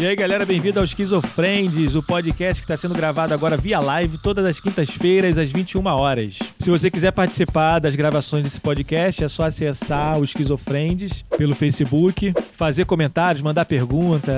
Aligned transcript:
E 0.00 0.06
aí, 0.06 0.16
galera, 0.16 0.46
bem-vindo 0.46 0.78
ao 0.78 0.84
Esquizofrendes, 0.86 1.94
o 1.94 2.02
podcast 2.02 2.62
que 2.62 2.64
está 2.64 2.74
sendo 2.74 2.94
gravado 2.94 3.34
agora 3.34 3.54
via 3.54 3.78
live 3.78 4.16
todas 4.16 4.46
as 4.46 4.58
quintas-feiras 4.58 5.36
às 5.36 5.52
21 5.52 5.84
horas. 5.84 6.38
Se 6.58 6.70
você 6.70 6.90
quiser 6.90 7.10
participar 7.10 7.80
das 7.80 7.94
gravações 7.94 8.44
desse 8.44 8.58
podcast, 8.58 9.22
é 9.22 9.28
só 9.28 9.42
acessar 9.42 10.18
o 10.18 10.24
Esquizofrendes 10.24 11.22
pelo 11.36 11.54
Facebook, 11.54 12.32
fazer 12.54 12.86
comentários, 12.86 13.42
mandar 13.42 13.66
pergunta, 13.66 14.32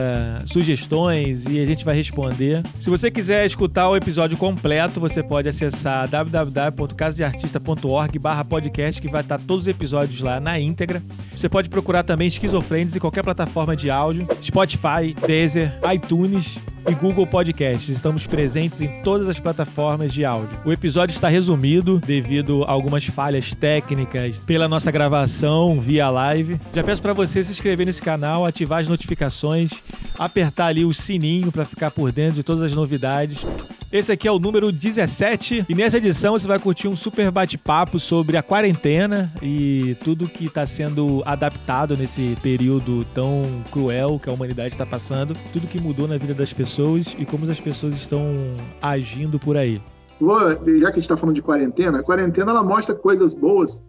sugestões 0.47 1.45
e 1.45 1.61
a 1.61 1.65
gente 1.65 1.85
vai 1.85 1.95
responder. 1.95 2.61
Se 2.81 2.91
você 2.91 3.09
quiser 3.09 3.47
escutar 3.47 3.89
o 3.89 3.95
episódio 3.95 4.37
completo, 4.37 4.99
você 4.99 5.23
pode 5.23 5.49
acessar 5.49 6.09
www.casadeartista.org/podcast 6.09 9.01
que 9.01 9.07
vai 9.07 9.21
estar 9.21 9.39
todos 9.39 9.67
os 9.67 9.69
episódios 9.69 10.21
lá 10.21 10.41
na 10.41 10.59
íntegra. 10.59 11.01
Você 11.31 11.49
pode 11.49 11.69
procurar 11.69 12.03
também 12.03 12.27
Esquizofrendes 12.27 12.97
em 12.97 12.99
qualquer 12.99 13.23
plataforma 13.23 13.77
de 13.77 13.91
áudio, 13.91 14.27
Spotify, 14.43 15.15
Deezer, 15.25 15.52
Deezer, 15.53 15.73
iTunes 15.93 16.59
e 16.89 16.95
Google 16.95 17.27
Podcasts. 17.27 17.91
Estamos 17.91 18.27
presentes 18.27 18.81
em 18.81 19.03
todas 19.03 19.29
as 19.29 19.39
plataformas 19.39 20.13
de 20.13 20.25
áudio. 20.25 20.59
O 20.65 20.73
episódio 20.73 21.13
está 21.13 21.29
resumido 21.29 21.99
devido 21.99 22.65
a 22.65 22.71
algumas 22.71 23.05
falhas 23.05 23.55
técnicas 23.55 24.41
pela 24.41 24.67
nossa 24.67 24.91
gravação 24.91 25.79
via 25.79 26.09
live. 26.09 26.59
Já 26.75 26.83
peço 26.83 27.03
para 27.03 27.13
você 27.13 27.45
se 27.45 27.53
inscrever 27.53 27.85
nesse 27.85 28.01
canal, 28.01 28.47
ativar 28.47 28.81
as 28.81 28.89
notificações, 28.89 29.73
apertar 30.19 30.67
ali 30.67 30.87
o 30.87 30.95
sininho 30.95 31.53
para 31.53 31.67
ficar 31.67 31.91
por 31.91 32.11
dentro 32.11 32.37
de 32.37 32.43
todas 32.43 32.63
as 32.63 32.73
novidades. 32.73 33.45
Esse 33.93 34.11
aqui 34.11 34.27
é 34.27 34.33
o 34.33 34.39
número 34.39 34.73
17 34.73 35.67
e 35.69 35.75
nessa 35.75 35.99
edição 35.99 36.33
você 36.33 36.49
vai 36.49 36.59
curtir 36.59 36.89
um 36.89 36.97
super 36.97 37.31
bate-papo 37.31 38.01
sobre 38.01 38.39
a 38.39 38.43
quarentena 38.43 39.31
e 39.43 39.95
tudo 40.03 40.27
que 40.27 40.47
está 40.47 40.65
sendo 40.65 41.23
adaptado 41.27 41.95
nesse 41.95 42.35
período 42.43 43.05
tão 43.13 43.43
cruel 43.71 44.19
que 44.19 44.31
a 44.31 44.33
humanidade 44.33 44.69
está 44.69 44.87
passando, 44.87 45.37
tudo 45.53 45.67
que 45.67 45.79
mudou 45.79 46.09
na 46.09 46.17
vida 46.17 46.33
das 46.33 46.55
pessoas 46.55 47.15
e 47.19 47.27
como 47.27 47.51
as 47.51 47.61
pessoas 47.61 47.93
estão 47.93 48.35
agindo 48.81 49.39
por 49.39 49.59
aí. 49.59 49.79
Já 50.23 50.57
que 50.57 50.65
a 50.65 50.93
gente 50.93 51.01
está 51.01 51.17
falando 51.19 51.37
de 51.37 51.43
quarentena, 51.43 51.99
a 51.99 52.03
quarentena 52.03 52.51
ela 52.51 52.63
mostra 52.63 52.95
coisas 52.95 53.35
boas 53.35 53.83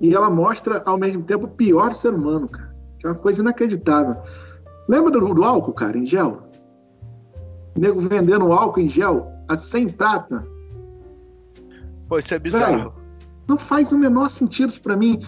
e 0.00 0.14
ela 0.14 0.30
mostra 0.30 0.80
ao 0.86 0.96
mesmo 0.96 1.24
tempo 1.24 1.46
o 1.46 1.48
pior 1.48 1.92
ser 1.92 2.14
humano, 2.14 2.48
cara. 2.48 2.72
Que 3.00 3.06
é 3.08 3.10
uma 3.10 3.16
coisa 3.16 3.42
inacreditável. 3.42 4.14
Lembra 4.88 5.10
do, 5.10 5.34
do 5.34 5.42
álcool, 5.42 5.72
cara, 5.72 5.98
em 5.98 6.06
gel? 6.06 6.40
O 7.76 7.80
nego 7.80 8.00
vendendo 8.00 8.52
álcool 8.52 8.78
em 8.78 8.88
gel 8.88 9.39
a 9.50 9.56
100 9.56 9.88
prata. 9.88 10.46
Pô, 12.08 12.18
isso 12.18 12.32
é 12.32 12.38
bizarro. 12.38 12.76
Véio, 12.76 12.92
não 13.48 13.58
faz 13.58 13.90
o 13.90 13.98
menor 13.98 14.30
sentido 14.30 14.70
isso 14.70 14.80
pra 14.80 14.96
mim. 14.96 15.20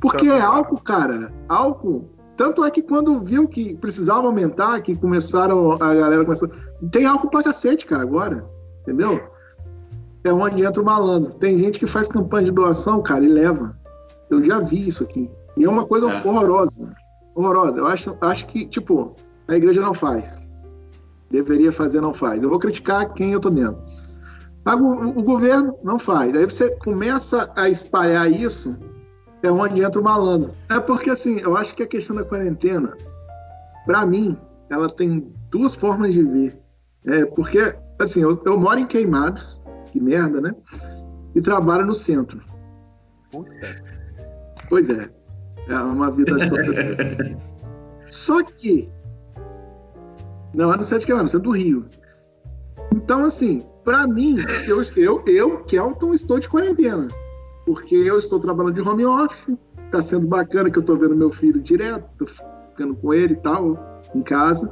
Porque 0.00 0.26
é 0.26 0.40
álcool, 0.40 0.80
cara. 0.82 1.32
Álcool. 1.48 2.10
Tanto 2.36 2.64
é 2.64 2.70
que 2.70 2.82
quando 2.82 3.20
viu 3.20 3.48
que 3.48 3.74
precisava 3.76 4.26
aumentar, 4.26 4.80
que 4.82 4.96
começaram, 4.96 5.72
a 5.72 5.94
galera 5.94 6.24
começou. 6.24 6.50
Tem 6.92 7.06
álcool 7.06 7.30
pra 7.30 7.42
cacete, 7.42 7.86
cara, 7.86 8.02
agora. 8.02 8.46
Entendeu? 8.82 9.20
É 10.24 10.32
onde 10.32 10.62
entra 10.62 10.82
o 10.82 10.84
malandro. 10.84 11.32
Tem 11.34 11.58
gente 11.58 11.78
que 11.78 11.86
faz 11.86 12.06
campanha 12.06 12.44
de 12.44 12.50
doação, 12.50 13.02
cara, 13.02 13.24
e 13.24 13.28
leva. 13.28 13.74
Eu 14.28 14.44
já 14.44 14.58
vi 14.58 14.88
isso 14.88 15.04
aqui. 15.04 15.30
E 15.56 15.64
é 15.64 15.68
uma 15.68 15.86
coisa 15.86 16.10
é. 16.10 16.28
horrorosa. 16.28 16.92
Horrorosa. 17.34 17.78
Eu 17.78 17.86
acho, 17.86 18.16
acho 18.20 18.46
que, 18.46 18.66
tipo, 18.66 19.14
a 19.48 19.56
igreja 19.56 19.80
não 19.80 19.94
faz 19.94 20.49
deveria 21.30 21.72
fazer, 21.72 22.00
não 22.00 22.12
faz. 22.12 22.42
Eu 22.42 22.50
vou 22.50 22.58
criticar 22.58 23.12
quem 23.14 23.32
eu 23.32 23.40
tô 23.40 23.50
dentro. 23.50 23.78
O, 24.66 25.20
o 25.20 25.22
governo 25.22 25.78
não 25.82 25.98
faz. 25.98 26.36
Aí 26.36 26.44
você 26.44 26.70
começa 26.76 27.50
a 27.56 27.68
espalhar 27.68 28.30
isso, 28.30 28.76
é 29.42 29.50
onde 29.50 29.82
entra 29.82 30.00
o 30.00 30.04
malandro. 30.04 30.52
É 30.68 30.78
porque, 30.80 31.10
assim, 31.10 31.40
eu 31.40 31.56
acho 31.56 31.74
que 31.74 31.82
a 31.82 31.86
questão 31.86 32.16
da 32.16 32.24
quarentena, 32.24 32.94
para 33.86 34.04
mim, 34.04 34.36
ela 34.68 34.88
tem 34.88 35.32
duas 35.50 35.74
formas 35.74 36.12
de 36.12 36.22
ver. 36.22 36.60
É, 37.06 37.24
porque, 37.24 37.74
assim, 37.98 38.22
eu, 38.22 38.40
eu 38.44 38.58
moro 38.58 38.78
em 38.78 38.86
Queimados, 38.86 39.58
que 39.86 40.00
merda, 40.00 40.40
né? 40.40 40.54
E 41.34 41.40
trabalho 41.40 41.86
no 41.86 41.94
centro. 41.94 42.40
Pois 44.68 44.90
é. 44.90 45.08
É 45.68 45.76
uma 45.76 46.10
vida 46.10 46.36
só. 46.46 46.56
só 48.06 48.42
que 48.42 48.90
não, 50.54 50.72
é 50.72 50.76
no 50.76 50.82
Sete 50.82 51.06
Quilômetros, 51.06 51.34
é 51.34 51.38
do 51.38 51.50
Rio. 51.50 51.86
Então, 52.94 53.24
assim, 53.24 53.62
para 53.84 54.06
mim, 54.06 54.36
eu, 54.66 54.80
eu, 54.96 55.22
eu, 55.26 55.58
Kelton, 55.64 56.14
estou 56.14 56.38
de 56.38 56.48
quarentena. 56.48 57.06
Porque 57.64 57.94
eu 57.94 58.18
estou 58.18 58.40
trabalhando 58.40 58.74
de 58.74 58.88
home 58.88 59.06
office, 59.06 59.56
tá 59.90 60.02
sendo 60.02 60.26
bacana 60.26 60.70
que 60.70 60.78
eu 60.78 60.82
tô 60.82 60.96
vendo 60.96 61.14
meu 61.14 61.30
filho 61.30 61.60
direto, 61.60 62.04
tô 62.18 62.26
ficando 62.26 62.96
com 62.96 63.14
ele 63.14 63.34
e 63.34 63.36
tal, 63.36 64.00
em 64.14 64.22
casa. 64.22 64.70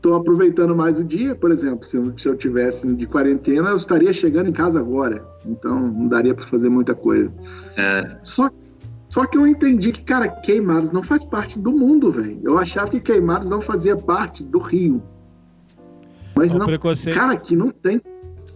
Tô 0.00 0.14
aproveitando 0.14 0.74
mais 0.74 0.98
o 0.98 1.04
dia, 1.04 1.34
por 1.34 1.50
exemplo, 1.50 1.86
se 1.86 1.96
eu, 1.96 2.18
se 2.18 2.26
eu 2.26 2.36
tivesse 2.36 2.86
de 2.94 3.06
quarentena, 3.06 3.70
eu 3.70 3.76
estaria 3.76 4.12
chegando 4.12 4.48
em 4.48 4.52
casa 4.52 4.78
agora. 4.78 5.26
Então, 5.44 5.78
não 5.78 6.08
daria 6.08 6.34
para 6.34 6.44
fazer 6.44 6.70
muita 6.70 6.94
coisa. 6.94 7.32
É. 7.76 8.18
Só 8.22 8.48
só 9.10 9.26
que 9.26 9.36
eu 9.36 9.44
entendi 9.44 9.90
que, 9.90 10.04
cara, 10.04 10.28
Queimados 10.28 10.92
não 10.92 11.02
faz 11.02 11.24
parte 11.24 11.58
do 11.58 11.72
mundo, 11.72 12.12
velho. 12.12 12.40
Eu 12.44 12.56
achava 12.56 12.88
que 12.88 13.00
Queimados 13.00 13.50
não 13.50 13.60
fazia 13.60 13.96
parte 13.96 14.44
do 14.44 14.60
Rio. 14.60 15.02
Mas 16.36 16.54
não. 16.54 16.64
Preconceito. 16.64 17.16
Cara, 17.16 17.32
aqui 17.32 17.56
não 17.56 17.70
tem. 17.70 18.00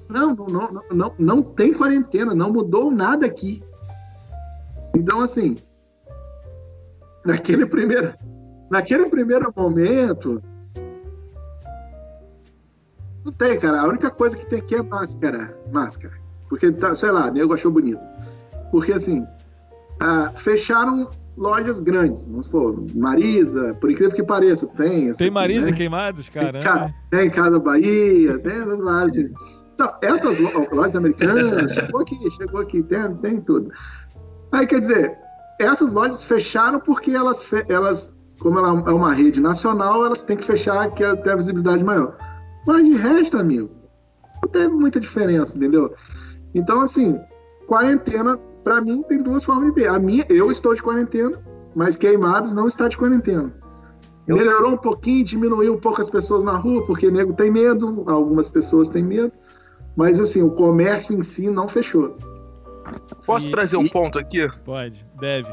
Não, 0.08 0.32
não, 0.32 0.46
não, 0.46 0.82
não, 0.92 1.14
não 1.18 1.42
tem 1.42 1.74
quarentena, 1.74 2.32
não 2.34 2.52
mudou 2.52 2.88
nada 2.88 3.26
aqui. 3.26 3.60
Então, 4.94 5.20
assim, 5.20 5.56
naquele 7.24 7.66
primeiro, 7.66 8.14
naquele 8.70 9.06
primeiro 9.06 9.52
momento, 9.56 10.40
não 13.24 13.32
tem, 13.32 13.58
cara. 13.58 13.80
A 13.80 13.88
única 13.88 14.08
coisa 14.08 14.36
que 14.36 14.46
tem 14.46 14.60
aqui 14.60 14.76
é 14.76 14.82
máscara. 14.84 15.58
Máscara. 15.72 16.14
Porque, 16.48 16.70
tá, 16.70 16.94
sei 16.94 17.10
lá, 17.10 17.28
nego 17.28 17.54
achou 17.54 17.72
bonito. 17.72 18.00
Porque, 18.70 18.92
assim, 18.92 19.26
ah, 20.00 20.32
fecharam 20.36 21.08
lojas 21.36 21.80
grandes. 21.80 22.24
Vamos 22.24 22.46
supor, 22.46 22.84
Marisa, 22.94 23.74
por 23.80 23.90
incrível 23.90 24.14
que 24.14 24.22
pareça, 24.22 24.66
tem. 24.68 25.12
Tem 25.12 25.30
Marisa 25.30 25.70
né? 25.70 25.76
Queimados, 25.76 26.28
cara. 26.28 26.92
Tem, 27.10 27.20
tem 27.20 27.30
Casa 27.30 27.58
Bahia, 27.58 28.38
tem 28.38 28.52
essas 28.52 28.78
lojas. 28.78 29.30
Então, 29.74 29.92
essas 30.02 30.70
lojas 30.70 30.96
americanas, 30.96 31.72
chegou 31.72 32.00
aqui, 32.00 32.30
chegou 32.30 32.60
aqui, 32.60 32.82
tem, 32.84 33.14
tem 33.16 33.40
tudo. 33.40 33.70
Aí, 34.52 34.66
quer 34.66 34.80
dizer, 34.80 35.18
essas 35.60 35.92
lojas 35.92 36.22
fecharam 36.22 36.78
porque 36.78 37.10
elas, 37.10 37.48
elas 37.68 38.14
como 38.40 38.58
ela 38.58 38.68
é 38.68 38.92
uma 38.92 39.12
rede 39.12 39.40
nacional, 39.40 40.04
elas 40.04 40.22
têm 40.22 40.36
que 40.36 40.44
fechar, 40.44 40.90
que 40.90 41.04
é, 41.04 41.14
tem 41.16 41.32
a 41.32 41.36
visibilidade 41.36 41.84
maior. 41.84 42.16
Mas 42.66 42.84
de 42.84 42.96
resto, 42.96 43.38
amigo, 43.38 43.70
não 44.42 44.50
teve 44.50 44.74
muita 44.74 45.00
diferença, 45.00 45.56
entendeu? 45.56 45.94
Então, 46.54 46.80
assim, 46.80 47.18
quarentena 47.66 48.38
para 48.64 48.80
mim 48.80 49.02
tem 49.02 49.22
duas 49.22 49.44
formas 49.44 49.74
de 49.74 49.82
ver. 49.82 49.88
A 49.88 49.98
minha, 49.98 50.24
eu 50.28 50.50
estou 50.50 50.74
de 50.74 50.82
quarentena, 50.82 51.38
mas 51.74 51.96
Queimados 51.96 52.52
não 52.54 52.66
está 52.66 52.88
de 52.88 52.96
quarentena. 52.96 53.54
Eu... 54.26 54.36
Melhorou 54.36 54.72
um 54.72 54.76
pouquinho, 54.78 55.22
diminuiu 55.24 55.74
um 55.74 55.78
pouco 55.78 56.00
as 56.00 56.08
pessoas 56.08 56.44
na 56.44 56.56
rua, 56.56 56.84
porque 56.86 57.10
nego 57.10 57.34
tem 57.34 57.50
medo, 57.50 58.04
algumas 58.06 58.48
pessoas 58.48 58.88
têm 58.88 59.04
medo, 59.04 59.30
mas 59.94 60.18
assim, 60.18 60.42
o 60.42 60.50
comércio 60.50 61.16
em 61.16 61.22
si 61.22 61.48
não 61.48 61.68
fechou. 61.68 62.16
Posso 63.26 63.48
e, 63.48 63.50
trazer 63.50 63.76
um 63.76 63.86
ponto 63.86 64.18
aqui? 64.18 64.48
Pode, 64.64 65.06
deve. 65.20 65.48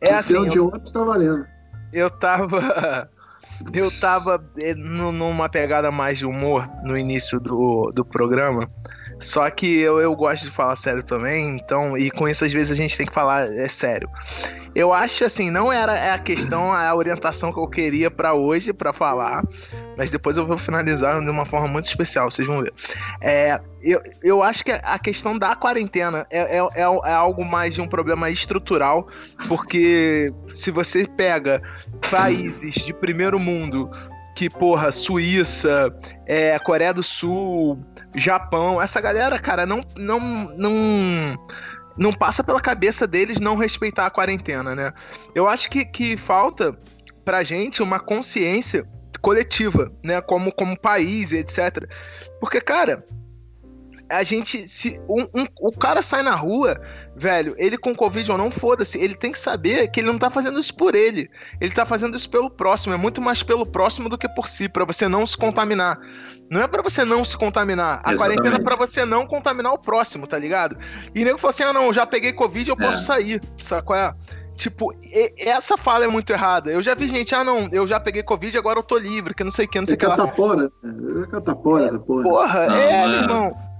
É 0.00 0.14
o 0.14 0.18
assim, 0.18 0.48
de 0.48 0.60
ônibus 0.60 0.92
tá 0.92 1.04
valendo. 1.04 1.46
Eu 1.92 2.10
tava 2.10 3.08
eu 3.72 3.90
tava 4.00 4.44
eh, 4.58 4.74
numa 4.74 5.48
pegada 5.48 5.90
mais 5.90 6.18
de 6.18 6.26
humor 6.26 6.68
no 6.84 6.96
início 6.96 7.40
do, 7.40 7.90
do 7.94 8.04
programa. 8.04 8.70
Só 9.18 9.48
que 9.50 9.80
eu, 9.80 9.98
eu 10.00 10.14
gosto 10.14 10.44
de 10.44 10.50
falar 10.50 10.76
sério 10.76 11.02
também, 11.02 11.56
então, 11.56 11.96
e 11.96 12.10
com 12.10 12.28
isso 12.28 12.44
às 12.44 12.52
vezes 12.52 12.72
a 12.72 12.74
gente 12.74 12.96
tem 12.96 13.06
que 13.06 13.14
falar 13.14 13.46
é 13.52 13.68
sério. 13.68 14.08
Eu 14.74 14.92
acho 14.92 15.24
assim, 15.24 15.50
não 15.50 15.72
era 15.72 16.12
a 16.12 16.18
questão, 16.18 16.70
a 16.70 16.94
orientação 16.94 17.50
que 17.50 17.58
eu 17.58 17.66
queria 17.66 18.10
para 18.10 18.34
hoje 18.34 18.74
para 18.74 18.92
falar, 18.92 19.42
mas 19.96 20.10
depois 20.10 20.36
eu 20.36 20.46
vou 20.46 20.58
finalizar 20.58 21.18
de 21.24 21.30
uma 21.30 21.46
forma 21.46 21.66
muito 21.66 21.86
especial, 21.86 22.30
vocês 22.30 22.46
vão 22.46 22.60
ver. 22.60 22.74
É, 23.22 23.58
eu, 23.80 24.02
eu 24.22 24.42
acho 24.42 24.62
que 24.62 24.72
a 24.72 24.98
questão 24.98 25.38
da 25.38 25.56
quarentena 25.56 26.26
é, 26.30 26.58
é, 26.58 26.60
é, 26.60 26.82
é 26.82 27.12
algo 27.12 27.42
mais 27.42 27.74
de 27.74 27.80
um 27.80 27.88
problema 27.88 28.28
estrutural, 28.28 29.08
porque 29.48 30.30
se 30.62 30.70
você 30.70 31.06
pega 31.06 31.62
países 32.10 32.74
de 32.74 32.92
primeiro 32.92 33.38
mundo 33.38 33.90
que, 34.36 34.50
porra, 34.50 34.92
Suíça, 34.92 35.90
é, 36.26 36.58
Coreia 36.58 36.92
do 36.92 37.02
Sul, 37.02 37.82
Japão, 38.16 38.80
essa 38.80 39.00
galera, 39.00 39.38
cara, 39.38 39.66
não, 39.66 39.82
não, 39.96 40.20
não, 40.56 40.72
não 41.96 42.12
passa 42.12 42.42
pela 42.42 42.60
cabeça 42.60 43.06
deles 43.06 43.38
não 43.38 43.56
respeitar 43.56 44.06
a 44.06 44.10
quarentena, 44.10 44.74
né? 44.74 44.92
Eu 45.34 45.48
acho 45.48 45.68
que, 45.68 45.84
que 45.84 46.16
falta 46.16 46.76
pra 47.24 47.42
gente 47.42 47.82
uma 47.82 48.00
consciência 48.00 48.88
coletiva, 49.20 49.92
né? 50.02 50.20
Como, 50.20 50.52
como 50.52 50.78
país, 50.78 51.32
etc. 51.32 51.88
Porque, 52.40 52.60
cara, 52.60 53.04
a 54.08 54.22
gente. 54.22 54.68
Se 54.68 55.00
um, 55.08 55.22
um, 55.34 55.46
o 55.60 55.72
cara 55.72 56.02
sai 56.02 56.22
na 56.22 56.34
rua, 56.34 56.80
velho, 57.14 57.54
ele 57.58 57.76
com 57.76 57.94
Covid 57.94 58.30
ou 58.30 58.38
não, 58.38 58.50
foda-se. 58.50 58.98
Ele 58.98 59.14
tem 59.14 59.32
que 59.32 59.38
saber 59.38 59.88
que 59.88 60.00
ele 60.00 60.06
não 60.06 60.18
tá 60.18 60.30
fazendo 60.30 60.58
isso 60.60 60.74
por 60.74 60.94
ele. 60.94 61.28
Ele 61.60 61.72
tá 61.72 61.84
fazendo 61.84 62.16
isso 62.16 62.30
pelo 62.30 62.50
próximo. 62.50 62.94
É 62.94 62.96
muito 62.96 63.20
mais 63.20 63.42
pelo 63.42 63.66
próximo 63.66 64.08
do 64.08 64.18
que 64.18 64.28
por 64.28 64.48
si, 64.48 64.68
para 64.68 64.84
você 64.84 65.08
não 65.08 65.26
se 65.26 65.36
contaminar. 65.36 65.98
Não 66.50 66.60
é 66.60 66.68
para 66.68 66.82
você 66.82 67.04
não 67.04 67.24
se 67.24 67.36
contaminar. 67.36 68.00
A 68.04 68.12
Exatamente. 68.12 68.40
quarentena 68.40 68.56
é 68.56 68.64
pra 68.64 68.86
você 68.86 69.04
não 69.04 69.26
contaminar 69.26 69.72
o 69.72 69.78
próximo, 69.78 70.26
tá 70.26 70.38
ligado? 70.38 70.76
E 71.14 71.24
nego 71.24 71.38
falou 71.38 71.50
assim: 71.50 71.64
ah, 71.64 71.72
não, 71.72 71.92
já 71.92 72.06
peguei 72.06 72.32
Covid, 72.32 72.70
eu 72.70 72.76
posso 72.76 72.98
é. 72.98 73.16
sair. 73.16 73.40
Sabe 73.58 73.82
qual 73.82 73.98
é? 73.98 74.14
Tipo, 74.56 74.90
essa 75.38 75.76
fala 75.76 76.06
é 76.06 76.08
muito 76.08 76.32
errada. 76.32 76.70
Eu 76.70 76.80
já 76.80 76.94
vi 76.94 77.08
gente, 77.08 77.34
ah, 77.34 77.44
não, 77.44 77.68
eu 77.70 77.86
já 77.86 78.00
peguei 78.00 78.22
Covid, 78.22 78.56
agora 78.56 78.78
eu 78.78 78.82
tô 78.82 78.96
livre, 78.96 79.34
que 79.34 79.44
não 79.44 79.52
sei 79.52 79.66
o 79.66 79.68
que, 79.68 79.78
não 79.78 79.86
sei 79.86 79.96
o 79.96 79.96
é 79.96 79.98
que 79.98 80.06
lá. 80.06 80.16
Catapora, 80.16 80.72
é 81.22 81.26
catapora 81.26 81.86
essa 81.86 81.98
porra. 81.98 82.22
Porra, 82.22 82.66
não, 82.66 82.76
é, 82.76 82.90
é, 82.90 83.06
irmão. 83.06 83.75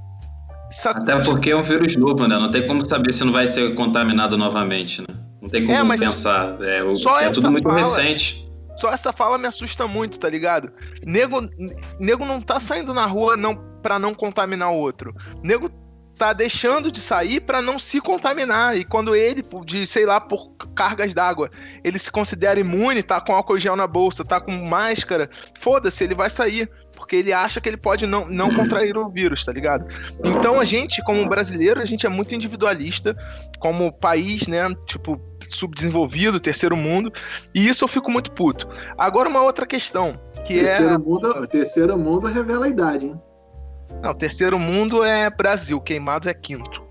Até 0.86 1.20
porque 1.20 1.50
é 1.50 1.56
um 1.56 1.62
vírus 1.62 1.96
novo, 1.96 2.26
né? 2.26 2.38
Não 2.38 2.50
tem 2.50 2.66
como 2.66 2.84
saber 2.84 3.12
se 3.12 3.24
não 3.24 3.32
vai 3.32 3.46
ser 3.46 3.74
contaminado 3.74 4.36
novamente, 4.36 5.00
né? 5.02 5.06
Não 5.40 5.48
tem 5.48 5.64
como 5.64 5.92
é, 5.92 5.96
pensar. 5.96 6.56
É, 6.60 6.78
é 6.78 7.30
tudo 7.30 7.50
muito 7.50 7.64
fala, 7.64 7.78
recente. 7.78 8.50
Só 8.80 8.90
essa 8.90 9.12
fala 9.12 9.38
me 9.38 9.46
assusta 9.46 9.86
muito, 9.86 10.18
tá 10.18 10.28
ligado? 10.28 10.70
Nego, 11.04 11.40
nego 11.98 12.24
não 12.24 12.40
tá 12.40 12.60
saindo 12.60 12.92
na 12.92 13.06
rua 13.06 13.36
não 13.36 13.54
para 13.82 13.98
não 13.98 14.12
contaminar 14.12 14.72
o 14.72 14.76
outro. 14.76 15.14
Nego 15.42 15.70
tá 16.16 16.32
deixando 16.32 16.90
de 16.90 17.00
sair 17.00 17.40
para 17.40 17.60
não 17.60 17.78
se 17.78 18.00
contaminar. 18.00 18.76
E 18.76 18.84
quando 18.84 19.14
ele, 19.14 19.44
de 19.64 19.86
sei 19.86 20.06
lá, 20.06 20.20
por 20.20 20.50
cargas 20.74 21.12
d'água, 21.12 21.50
ele 21.84 21.98
se 21.98 22.10
considera 22.10 22.58
imune, 22.58 23.02
tá 23.02 23.20
com 23.20 23.34
álcool 23.34 23.58
gel 23.58 23.76
na 23.76 23.86
bolsa, 23.86 24.24
tá 24.24 24.40
com 24.40 24.52
máscara, 24.52 25.28
foda-se, 25.60 26.02
ele 26.02 26.14
vai 26.14 26.30
sair. 26.30 26.68
Porque 26.96 27.16
ele 27.16 27.30
acha 27.30 27.60
que 27.60 27.68
ele 27.68 27.76
pode 27.76 28.06
não, 28.06 28.26
não 28.26 28.52
contrair 28.54 28.96
o 28.96 29.10
vírus, 29.10 29.44
tá 29.44 29.52
ligado? 29.52 29.86
Então 30.24 30.58
a 30.58 30.64
gente, 30.64 31.04
como 31.04 31.28
brasileiro, 31.28 31.82
a 31.82 31.84
gente 31.84 32.06
é 32.06 32.08
muito 32.08 32.34
individualista, 32.34 33.14
como 33.60 33.92
país, 33.92 34.46
né? 34.46 34.66
Tipo, 34.86 35.20
subdesenvolvido, 35.42 36.40
terceiro 36.40 36.74
mundo. 36.74 37.12
E 37.54 37.68
isso 37.68 37.84
eu 37.84 37.88
fico 37.88 38.10
muito 38.10 38.32
puto. 38.32 38.66
Agora, 38.96 39.28
uma 39.28 39.42
outra 39.42 39.66
questão. 39.66 40.18
Que 40.46 40.54
terceiro 40.54 40.94
é... 40.94 40.98
mundo, 40.98 41.46
terceiro 41.46 41.98
mundo 41.98 42.28
revela 42.28 42.64
a 42.64 42.68
idade, 42.70 43.06
hein? 43.08 43.20
Não, 44.02 44.14
terceiro 44.14 44.58
mundo 44.58 45.02
é 45.02 45.28
Brasil, 45.30 45.80
queimado 45.80 46.28
é 46.28 46.34
quinto. 46.34 46.82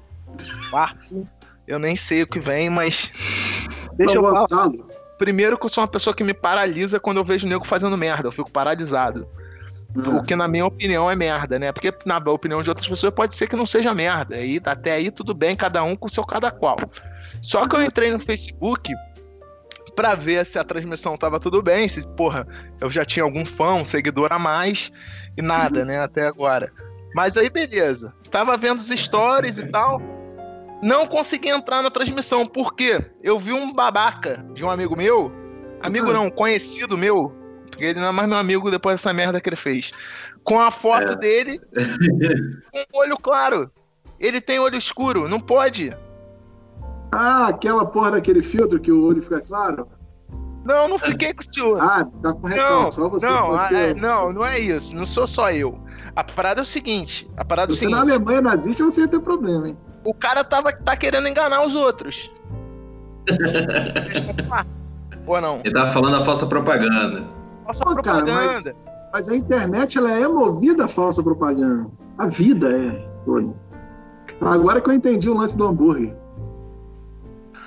Quarto, 0.69 1.23
eu 1.67 1.79
nem 1.79 1.95
sei 1.95 2.23
o 2.23 2.27
que 2.27 2.39
vem, 2.39 2.69
mas. 2.69 3.11
Deixa 3.95 4.15
eu 4.15 4.21
falar. 4.21 4.69
Primeiro 5.17 5.57
que 5.57 5.65
eu 5.65 5.69
sou 5.69 5.81
uma 5.81 5.87
pessoa 5.87 6.13
que 6.13 6.23
me 6.23 6.33
paralisa 6.33 6.99
quando 6.99 7.17
eu 7.17 7.23
vejo 7.23 7.45
o 7.45 7.49
nego 7.49 7.65
fazendo 7.65 7.97
merda, 7.97 8.27
eu 8.27 8.31
fico 8.31 8.51
paralisado. 8.51 9.27
Uhum. 9.95 10.17
O 10.17 10.23
que, 10.23 10.35
na 10.35 10.45
minha 10.45 10.65
opinião, 10.65 11.09
é 11.09 11.15
merda, 11.15 11.57
né? 11.57 11.71
Porque, 11.71 11.93
na 12.05 12.17
opinião 12.17 12.61
de 12.61 12.69
outras 12.69 12.87
pessoas, 12.87 13.13
pode 13.13 13.33
ser 13.33 13.47
que 13.47 13.55
não 13.55 13.65
seja 13.65 13.93
merda. 13.93 14.37
E 14.41 14.61
até 14.65 14.91
aí, 14.91 15.09
tudo 15.09 15.33
bem, 15.33 15.55
cada 15.55 15.81
um 15.83 15.95
com 15.95 16.07
o 16.07 16.09
seu 16.09 16.25
cada 16.25 16.51
qual. 16.51 16.77
Só 17.41 17.65
que 17.65 17.75
eu 17.77 17.81
entrei 17.81 18.11
no 18.11 18.19
Facebook 18.19 18.93
para 19.95 20.15
ver 20.15 20.45
se 20.45 20.59
a 20.59 20.63
transmissão 20.63 21.17
tava 21.17 21.39
tudo 21.39 21.61
bem, 21.61 21.87
se, 21.87 22.05
porra, 22.09 22.47
eu 22.81 22.89
já 22.89 23.05
tinha 23.05 23.23
algum 23.23 23.45
fã, 23.45 23.75
um 23.75 23.85
seguidor 23.85 24.31
a 24.31 24.39
mais, 24.39 24.91
e 25.37 25.41
nada, 25.41 25.79
uhum. 25.79 25.85
né, 25.85 25.99
até 25.99 26.27
agora. 26.27 26.71
Mas 27.15 27.37
aí, 27.37 27.49
beleza. 27.49 28.13
Tava 28.29 28.57
vendo 28.57 28.79
os 28.79 28.89
stories 28.89 29.57
e 29.57 29.67
tal. 29.67 30.01
Não 30.83 31.07
consegui 31.07 31.47
entrar 31.47 31.81
na 31.81 31.89
transmissão. 31.89 32.45
Por 32.45 32.75
quê? 32.75 32.99
Eu 33.23 33.39
vi 33.39 33.53
um 33.53 33.73
babaca 33.73 34.45
de 34.53 34.65
um 34.65 34.69
amigo 34.69 34.97
meu. 34.97 35.31
Amigo 35.81 36.07
uhum. 36.07 36.13
não, 36.13 36.29
conhecido 36.29 36.97
meu. 36.97 37.29
Porque 37.69 37.85
ele 37.85 38.01
não 38.01 38.09
é 38.09 38.11
mais 38.11 38.27
meu 38.27 38.37
amigo 38.37 38.69
depois 38.69 38.95
dessa 38.95 39.13
merda 39.13 39.39
que 39.39 39.47
ele 39.47 39.55
fez. 39.55 39.91
Com 40.43 40.59
a 40.59 40.69
foto 40.69 41.13
é. 41.13 41.15
dele 41.15 41.59
com 42.91 42.99
olho 42.99 43.17
claro. 43.17 43.71
Ele 44.19 44.41
tem 44.41 44.59
olho 44.59 44.77
escuro, 44.77 45.27
não 45.27 45.39
pode. 45.39 45.95
Ah, 47.17 47.47
aquela 47.47 47.85
porra 47.85 48.11
daquele 48.11 48.43
filtro 48.43 48.77
que 48.77 48.91
o 48.91 49.05
olho 49.05 49.21
fica 49.21 49.39
claro? 49.39 49.87
Não, 50.65 50.89
não 50.89 50.99
fiquei 50.99 51.33
com 51.33 51.43
o 51.43 51.79
Ah, 51.79 52.05
tá 52.21 52.33
com 52.33 52.45
recalque, 52.47 52.95
só 52.95 53.07
você 53.07 53.25
não, 53.25 53.57
é, 53.57 53.93
não, 53.93 54.33
não 54.33 54.45
é 54.45 54.59
isso. 54.59 54.93
Não 54.93 55.05
sou 55.05 55.25
só 55.25 55.49
eu. 55.49 55.79
A 56.13 56.25
parada 56.25 56.59
é 56.59 56.63
o 56.63 56.65
seguinte. 56.65 57.29
A 57.37 57.45
parada 57.45 57.73
Se 57.73 57.85
é 57.85 57.87
o 57.87 57.89
seguinte. 57.89 57.95
na 57.95 58.01
Alemanha 58.01 58.41
nazista, 58.41 58.83
você 58.83 59.01
ia 59.01 59.07
ter 59.07 59.21
problema, 59.21 59.69
hein? 59.69 59.77
O 60.03 60.13
cara 60.13 60.43
tava, 60.43 60.73
tá 60.73 60.97
querendo 60.97 61.29
enganar 61.29 61.65
os 61.65 61.73
outros. 61.73 62.29
Ou 65.25 65.39
não? 65.39 65.61
Ele 65.63 65.73
tá 65.73 65.85
falando 65.85 66.17
a 66.17 66.19
falsa 66.19 66.45
propaganda. 66.47 67.23
Falsa 67.63 67.85
Pô, 67.85 67.93
propaganda. 67.93 68.31
Cara, 68.33 68.53
mas, 68.53 68.75
mas, 69.13 69.29
a 69.29 69.35
internet, 69.37 69.97
ela 69.97 70.11
é 70.11 70.27
movida 70.27 70.83
a 70.83 70.87
falsa 70.87 71.23
propaganda. 71.23 71.87
A 72.17 72.27
vida 72.27 72.69
é. 72.69 73.07
Agora 74.41 74.81
que 74.81 74.89
eu 74.89 74.93
entendi 74.93 75.29
o 75.29 75.37
lance 75.37 75.55
do 75.55 75.65
hambúrguer. 75.65 76.13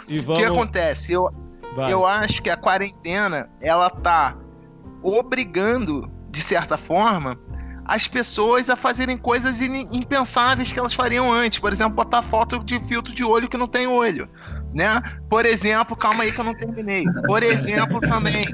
E 0.08 0.19
vamos... 0.20 0.40
O 0.40 0.43
que 0.43 0.50
acontece? 0.50 1.12
Eu, 1.12 1.31
eu 1.88 2.06
acho 2.06 2.43
que 2.43 2.50
a 2.50 2.56
quarentena, 2.56 3.49
ela 3.60 3.90
tá 3.90 4.37
obrigando, 5.02 6.10
de 6.31 6.40
certa 6.40 6.76
forma, 6.76 7.38
as 7.84 8.06
pessoas 8.06 8.69
a 8.69 8.76
fazerem 8.76 9.16
coisas 9.16 9.60
impensáveis 9.60 10.72
que 10.72 10.78
elas 10.78 10.93
fariam 10.93 11.32
antes. 11.32 11.58
Por 11.58 11.72
exemplo, 11.72 11.94
botar 11.94 12.22
foto 12.22 12.62
de 12.62 12.78
filtro 12.81 13.14
de 13.14 13.25
olho 13.25 13.49
que 13.49 13.56
não 13.56 13.66
tem 13.66 13.87
olho. 13.87 14.28
Né? 14.75 15.02
Por 15.31 15.46
exemplo, 15.46 15.96
calma 15.96 16.25
aí 16.25 16.32
que 16.32 16.38
eu 16.38 16.44
não 16.44 16.54
terminei. 16.54 17.04
Por 17.26 17.43
exemplo, 17.43 18.00
também. 18.00 18.44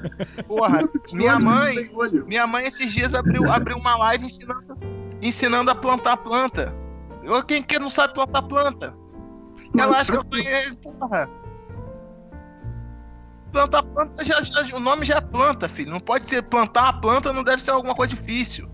Porra, 0.47 0.89
minha 1.13 1.39
mãe. 1.41 1.75
Minha 2.27 2.47
mãe 2.47 2.65
esses 2.65 2.93
dias 2.93 3.15
abriu, 3.15 3.51
abriu 3.51 3.77
uma 3.77 3.97
live 3.97 4.25
ensinando, 4.25 4.79
ensinando 5.21 5.71
a 5.71 5.75
plantar 5.75 6.19
planta. 6.19 6.73
Quem 7.49 7.63
que 7.63 7.79
não 7.79 7.91
sabe 7.91 8.15
plantar 8.15 8.43
planta? 8.43 8.95
Ela 9.77 9.99
acha 9.99 10.13
que 10.13 10.19
eu 10.19 10.25
tô. 10.25 10.37
Porra 10.99 11.29
plantar 13.55 13.83
planta, 13.85 14.25
já, 14.25 14.43
já, 14.43 14.77
o 14.77 14.81
nome 14.81 15.07
já 15.07 15.15
é 15.15 15.21
planta, 15.21 15.69
filho. 15.69 15.93
Não 15.93 16.01
pode 16.01 16.29
ser 16.29 16.43
plantar 16.43 16.89
a 16.89 16.93
planta, 16.93 17.33
não 17.33 17.45
deve 17.45 17.63
ser 17.63 17.71
alguma 17.71 17.95
coisa 17.95 18.13
difícil. 18.13 18.69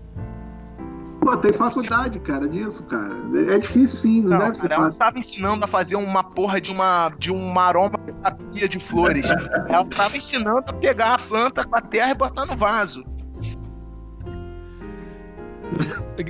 Pô, 1.21 1.37
tem 1.37 1.53
faculdade, 1.53 2.19
cara, 2.21 2.49
disso, 2.49 2.83
cara. 2.85 3.13
É 3.53 3.59
difícil 3.59 3.99
sim, 3.99 4.21
não, 4.23 4.31
não 4.31 4.39
deve 4.39 4.55
ser 4.55 4.69
cara, 4.69 4.81
fácil. 4.81 4.97
Ela 4.99 5.11
tava 5.11 5.19
ensinando 5.19 5.63
a 5.63 5.67
fazer 5.67 5.95
uma 5.95 6.23
porra 6.23 6.59
de 6.59 6.71
uma 6.71 7.09
de 7.19 7.31
uma 7.31 7.61
aromaterapia 7.61 8.67
de 8.67 8.79
flores. 8.79 9.27
ela 9.69 9.85
tava 9.85 10.17
ensinando 10.17 10.63
a 10.65 10.73
pegar 10.73 11.13
a 11.13 11.19
planta 11.19 11.63
com 11.63 11.77
a 11.77 11.81
terra 11.81 12.09
e 12.09 12.15
botar 12.15 12.47
no 12.47 12.57
vaso. 12.57 13.05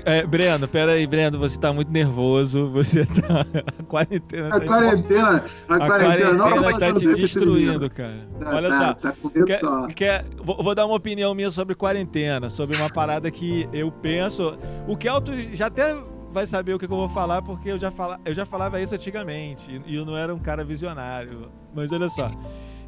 É, 0.06 0.26
Breno, 0.26 0.68
pera 0.68 0.94
aí, 0.94 1.08
Breno, 1.08 1.40
você 1.40 1.60
tá 1.60 1.74
muito 1.74 1.92
nervoso, 1.92 2.68
você 2.68 3.06
tá... 3.22 3.46
A 3.80 3.84
quarentena... 3.84 4.48
A 4.48 4.60
tá 4.60 4.66
quarentena, 4.66 5.44
a, 5.68 5.76
a 5.76 5.78
quarentena, 5.78 6.38
quarentena 6.38 6.94
tá 6.94 7.00
te 7.00 7.16
destruindo, 7.16 7.90
cara. 7.90 8.28
Tá, 8.40 8.56
Olha 8.56 8.70
tá, 8.70 8.78
só, 8.78 8.94
tá 8.94 9.16
quer. 9.46 9.62
Quer, 9.96 10.26
vou, 10.44 10.62
vou, 10.62 10.76
dar 10.76 10.86
uma 10.86 10.96
opinião 10.96 11.34
minha 11.34 11.50
sobre 11.52 11.76
quarentena, 11.76 12.50
sobre 12.50 12.78
uma 12.78 12.90
parada 12.90 13.30
que 13.32 13.68
eu 13.74 13.92
penso... 13.92 14.56
O 14.88 14.96
Kelto 14.96 15.32
já 15.54 15.68
até 15.68 15.96
vai 16.32 16.46
saber 16.46 16.74
o 16.74 16.80
que, 16.80 16.88
que 16.88 16.94
eu 16.94 16.98
vou 16.98 17.10
falar, 17.10 17.42
porque 17.42 17.72
eu 17.72 17.78
já, 17.78 17.92
fala, 17.92 18.20
eu 18.24 18.34
já 18.34 18.46
falava 18.46 18.80
isso 18.80 18.96
antigamente, 18.96 19.82
e 19.86 19.96
eu 19.96 20.06
não 20.06 20.16
era 20.16 20.34
um 20.34 20.40
cara 20.40 20.64
visionário. 20.64 21.50
Mas 21.74 21.92
olha 21.92 22.08
só... 22.10 22.28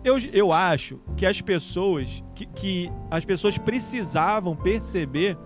Eu, 0.03 0.17
eu 0.33 0.51
acho 0.51 0.99
que 1.15 1.25
as 1.25 1.39
pessoas 1.39 2.21
que, 2.35 2.45
que 2.45 2.91
as 3.09 3.23
pessoas 3.23 3.57
precisavam 3.57 4.53
perceber 4.53 5.37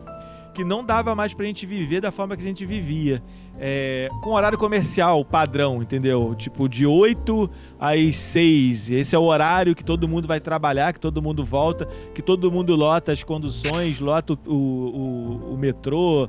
que 0.58 0.64
não 0.64 0.84
dava 0.84 1.14
mais 1.14 1.36
pra 1.36 1.46
gente 1.46 1.68
viver 1.68 2.02
da 2.02 2.12
forma 2.12 2.36
que 2.36 2.42
a 2.42 2.48
gente 2.48 2.66
vivia. 2.66 3.22
É, 3.60 4.10
com 4.24 4.32
horário 4.32 4.58
comercial 4.58 5.24
padrão, 5.24 5.84
entendeu? 5.84 6.34
Tipo, 6.36 6.68
de 6.68 6.84
8 6.84 7.48
às 7.80 8.16
6. 8.16 8.90
Esse 8.90 9.16
é 9.16 9.20
o 9.20 9.22
horário 9.22 9.76
que 9.76 9.84
todo 9.84 10.08
mundo 10.08 10.28
vai 10.28 10.40
trabalhar, 10.40 10.94
que 10.94 11.00
todo 11.00 11.22
mundo 11.22 11.46
volta, 11.46 11.88
que 12.12 12.24
todo 12.24 12.52
mundo 12.52 12.76
lota 12.76 13.12
as 13.12 13.22
conduções, 13.22 14.00
lota 14.00 14.34
o, 14.48 14.52
o, 14.52 15.54
o 15.54 15.58
metrô, 15.60 16.28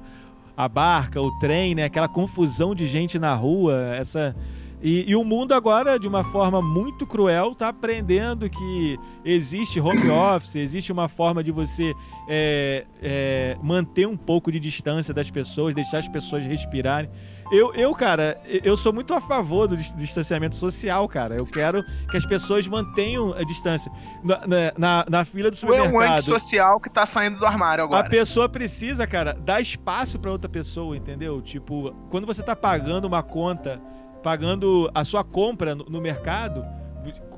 a 0.55 0.69
barca, 0.69 1.23
o 1.23 1.31
trem, 1.39 1.75
né? 1.75 1.85
Aquela 1.85 2.09
confusão 2.09 2.75
de 2.75 2.87
gente 2.87 3.19
na 3.19 3.35
rua, 3.35 3.97
essa 3.97 4.37
e, 4.81 5.11
e, 5.11 5.17
o 5.17 5.25
mundo 5.25 5.53
agora, 5.53 5.99
de 5.99 6.07
uma 6.07 6.23
forma 6.25 6.63
muito 6.63 7.07
cruel, 7.07 7.53
está 7.53 7.69
aprendendo 7.69 8.49
que 8.49 8.99
existe 9.25 9.81
home 9.81 10.09
office, 10.11 10.57
existe 10.57 10.93
uma 10.93 11.09
forma 11.09 11.43
de 11.43 11.51
você 11.51 11.93
é, 12.29 12.87
é, 13.03 13.57
manter 13.63 14.07
um 14.07 14.17
pouco 14.17 14.53
de 14.53 14.61
distância 14.61 15.13
das 15.13 15.31
pessoas, 15.31 15.75
deixar 15.75 15.99
as 15.99 16.09
pessoas 16.09 16.45
respirarem. 16.45 17.11
Eu, 17.51 17.75
eu, 17.75 17.95
cara, 17.95 18.39
eu 18.47 18.77
sou 18.77 18.93
muito 18.93 19.15
a 19.15 19.21
favor 19.21 19.67
do 19.67 19.77
distanciamento 19.77 20.55
social, 20.55 21.09
cara. 21.09 21.37
Eu 21.39 21.47
quero 21.47 21.83
que 22.11 22.17
as 22.17 22.27
pessoas 22.27 22.69
mantenham 22.69 23.33
a 23.33 23.43
distância. 23.43 23.91
Na, 24.23 24.73
na, 24.77 25.07
na 25.09 25.25
fila 25.25 25.51
do 25.51 25.57
supermercado. 25.57 26.31
É 26.31 26.35
um 26.35 26.39
social 26.39 26.79
que 26.79 26.91
tá 26.91 27.07
saindo 27.07 27.39
do 27.39 27.47
armário 27.47 27.85
agora. 27.85 28.07
A 28.07 28.11
pessoa 28.11 28.49
precisa, 28.51 29.07
cara, 29.07 29.33
dar 29.33 29.63
espaço 29.63 30.19
para 30.19 30.31
outra 30.31 30.49
pessoa, 30.49 30.95
entendeu? 30.95 31.41
Tipo, 31.41 31.95
quando 32.11 32.27
você 32.27 32.43
tá 32.43 32.55
pagando 32.55 33.07
uma 33.07 33.23
conta 33.23 33.81
pagando 34.23 34.91
a 34.95 35.05
sua 35.05 35.25
compra 35.25 35.75
no, 35.75 35.85
no 35.85 36.01
mercado. 36.01 36.65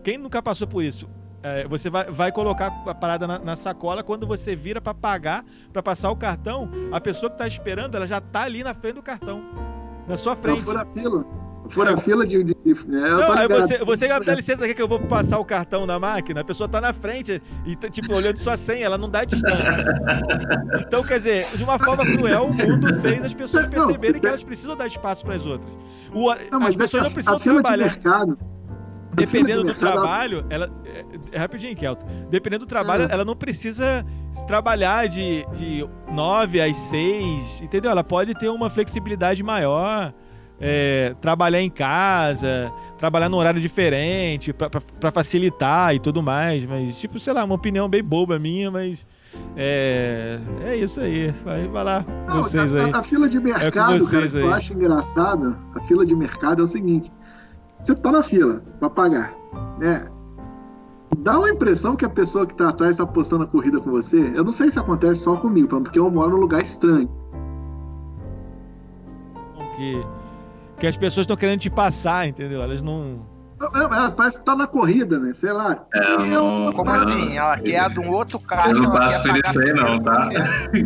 Quem 0.03 0.19
nunca 0.19 0.43
passou 0.43 0.67
por 0.67 0.83
isso? 0.83 1.09
É, 1.43 1.67
você 1.67 1.89
vai, 1.89 2.05
vai, 2.11 2.33
colocar 2.33 2.67
a 2.87 2.95
parada 2.95 3.27
na, 3.27 3.39
na 3.39 3.57
sacola, 3.57 4.03
quando 4.03 4.27
você 4.27 4.55
vira 4.55 4.81
para 4.81 4.93
pagar, 4.93 5.45
para 5.73 5.83
passar 5.83 6.11
o 6.11 6.17
cartão, 6.17 6.69
a 6.93 7.01
pessoa 7.01 7.31
que 7.31 7.37
está 7.37 7.47
esperando, 7.47 7.97
ela 7.97 8.07
já 8.07 8.19
está 8.19 8.43
ali 8.43 8.63
na 8.63 8.75
frente 8.75 8.97
do 8.97 9.03
cartão. 9.03 9.43
na 10.07 10.17
sua 10.17 10.37
frente. 10.37 10.63
Fila. 10.93 11.41
Fura 11.69 11.97
fila 11.99 12.27
de. 12.27 12.43
de, 12.43 12.55
de 12.55 12.71
é, 12.73 13.11
não, 13.11 13.33
aí 13.33 13.47
você, 13.47 13.79
você 13.79 14.09
vai 14.09 14.21
dar 14.21 14.35
licença 14.35 14.65
aqui 14.65 14.75
que 14.75 14.83
eu 14.83 14.89
vou 14.89 14.99
passar 14.99 15.39
o 15.39 15.45
cartão 15.45 15.87
na 15.87 15.99
máquina, 15.99 16.41
a 16.41 16.45
pessoa 16.45 16.69
tá 16.69 16.81
na 16.81 16.93
frente 16.93 17.41
e, 17.65 17.77
tá, 17.77 17.89
tipo, 17.89 18.15
olhando 18.15 18.39
sua 18.39 18.57
senha, 18.57 18.87
ela 18.87 18.99
não 18.99 19.09
dá 19.09 19.25
distância. 19.25 19.85
Então, 20.81 21.05
quer 21.05 21.19
dizer, 21.19 21.47
de 21.57 21.63
uma 21.63 21.79
forma 21.79 22.05
cruel, 22.05 22.47
o 22.47 22.69
mundo 22.69 23.01
fez 23.01 23.25
as 23.25 23.35
pessoas 23.35 23.67
perceberem 23.67 24.21
que 24.21 24.27
elas 24.27 24.43
precisam 24.43 24.77
dar 24.77 24.87
espaço 24.87 25.25
para 25.25 25.35
as 25.35 25.45
outras. 25.45 25.73
O, 26.13 26.35
não, 26.51 26.67
as 26.67 26.75
pessoas 26.75 27.05
não 27.05 27.13
precisam 27.13 27.39
trabalhar. 27.39 27.89
De 27.89 27.95
mercado, 27.95 28.39
Dependendo 29.13 29.65
do 29.65 29.75
trabalho, 29.75 30.45
ela. 30.49 30.71
É, 30.85 31.05
é, 31.33 31.39
rapidinho, 31.39 31.77
Kelto. 31.77 32.07
Dependendo 32.31 32.65
do 32.65 32.69
trabalho, 32.69 33.05
ah. 33.05 33.09
ela 33.11 33.25
não 33.25 33.35
precisa 33.35 34.05
trabalhar 34.47 35.09
de, 35.09 35.45
de 35.53 35.89
9 36.13 36.61
às 36.61 36.77
6, 36.77 37.61
entendeu? 37.63 37.91
Ela 37.91 38.05
pode 38.05 38.35
ter 38.35 38.49
uma 38.49 38.71
flexibilidade 38.71 39.43
maior. 39.43 40.15
É, 40.61 41.15
trabalhar 41.21 41.63
em 41.63 41.71
casa, 41.71 42.71
trabalhar 42.99 43.31
num 43.31 43.39
horário 43.39 43.61
diferente, 43.61 44.53
para 44.53 45.11
facilitar 45.11 45.95
e 45.95 45.99
tudo 45.99 46.23
mais. 46.23 46.67
Mas, 46.67 47.01
tipo, 47.01 47.19
sei 47.19 47.33
lá, 47.33 47.45
uma 47.45 47.55
opinião 47.55 47.89
bem 47.89 48.05
boba 48.05 48.39
minha, 48.39 48.71
mas. 48.71 49.07
É, 49.57 50.39
é 50.65 50.77
isso 50.77 51.01
aí. 51.01 51.33
Vai, 51.45 51.67
vai 51.69 51.85
lá, 51.85 52.05
Não, 52.29 52.43
vocês 52.43 52.75
a, 52.75 52.85
aí. 52.85 52.93
A, 52.93 52.99
a, 52.99 53.03
fila 53.03 53.29
de 53.29 53.39
é 53.39 53.41
mercado, 53.41 53.67
é 53.67 53.71
cara, 53.71 53.99
que 54.29 54.37
eu 54.37 54.53
acho 54.53 54.73
engraçado, 54.75 55.57
a 55.75 55.81
fila 55.83 56.05
de 56.05 56.15
mercado 56.15 56.61
é 56.61 56.65
o 56.65 56.69
seguinte: 56.69 57.11
você 57.81 57.95
tá 57.95 58.13
na 58.13 58.23
fila 58.23 58.63
para 58.79 58.91
pagar, 58.91 59.35
né? 59.79 60.07
Dá 61.19 61.39
uma 61.39 61.51
impressão 61.51 61.97
que 61.97 62.05
a 62.05 62.09
pessoa 62.09 62.47
que 62.47 62.55
tá 62.55 62.69
atrás 62.69 62.93
está 62.93 63.07
postando 63.07 63.45
a 63.45 63.47
corrida 63.47 63.81
com 63.81 63.91
você. 63.91 64.33
Eu 64.35 64.45
não 64.45 64.53
sei 64.53 64.71
se 64.71 64.79
acontece 64.79 65.23
só 65.23 65.37
comigo, 65.37 65.69
porque 65.69 65.99
eu 65.99 66.11
moro 66.11 66.31
num 66.31 66.37
lugar 66.37 66.63
estranho. 66.63 67.11
Que, 69.77 70.03
que 70.81 70.87
as 70.87 70.97
pessoas 70.97 71.25
estão 71.25 71.37
querendo 71.37 71.61
te 71.61 71.71
passar, 71.71 72.27
entendeu? 72.27 72.63
Elas 72.63 72.83
não 72.83 73.21
ela 73.75 74.11
parece 74.11 74.39
que 74.39 74.45
tá 74.47 74.57
na 74.57 74.67
corrida, 74.67 75.19
né? 75.19 75.35
Sei 75.35 75.53
lá. 75.53 75.85
É, 75.93 76.35
eu, 76.35 76.73
como 76.75 76.91
assim? 76.91 77.37
Ela 77.37 77.59
quer 77.59 77.91
de 77.91 78.01
um 78.01 78.11
outro 78.11 78.41
carro. 78.41 78.71
Eu 78.71 78.83
não 78.85 78.91
passo 78.91 79.23
por 79.23 79.37
isso 79.37 79.61
aí, 79.61 79.73
não, 79.75 80.01
tá? 80.01 80.31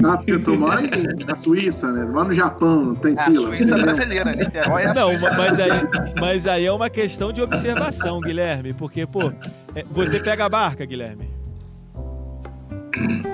Ah, 0.04 0.16
porque 0.16 0.38
tu 0.40 0.58
mora 0.58 0.82
na 1.24 1.36
Suíça, 1.36 1.92
né? 1.92 2.04
Mora 2.04 2.24
no 2.24 2.34
Japão, 2.34 2.86
não 2.86 2.94
tem 2.96 3.14
é, 3.16 3.24
fila. 3.26 3.44
A 3.44 3.56
Suíça 3.56 3.78
brasileira, 3.78 4.24
né? 4.24 4.44
É 4.52 4.92
não, 4.92 5.12
mas 5.36 5.60
aí, 5.60 5.70
mas 6.20 6.46
aí 6.48 6.66
é 6.66 6.72
uma 6.72 6.90
questão 6.90 7.32
de 7.32 7.40
observação, 7.40 8.20
Guilherme. 8.20 8.72
Porque, 8.72 9.06
pô, 9.06 9.32
é, 9.76 9.84
você 9.92 10.18
pega 10.18 10.46
a 10.46 10.48
barca, 10.48 10.84
Guilherme? 10.84 11.30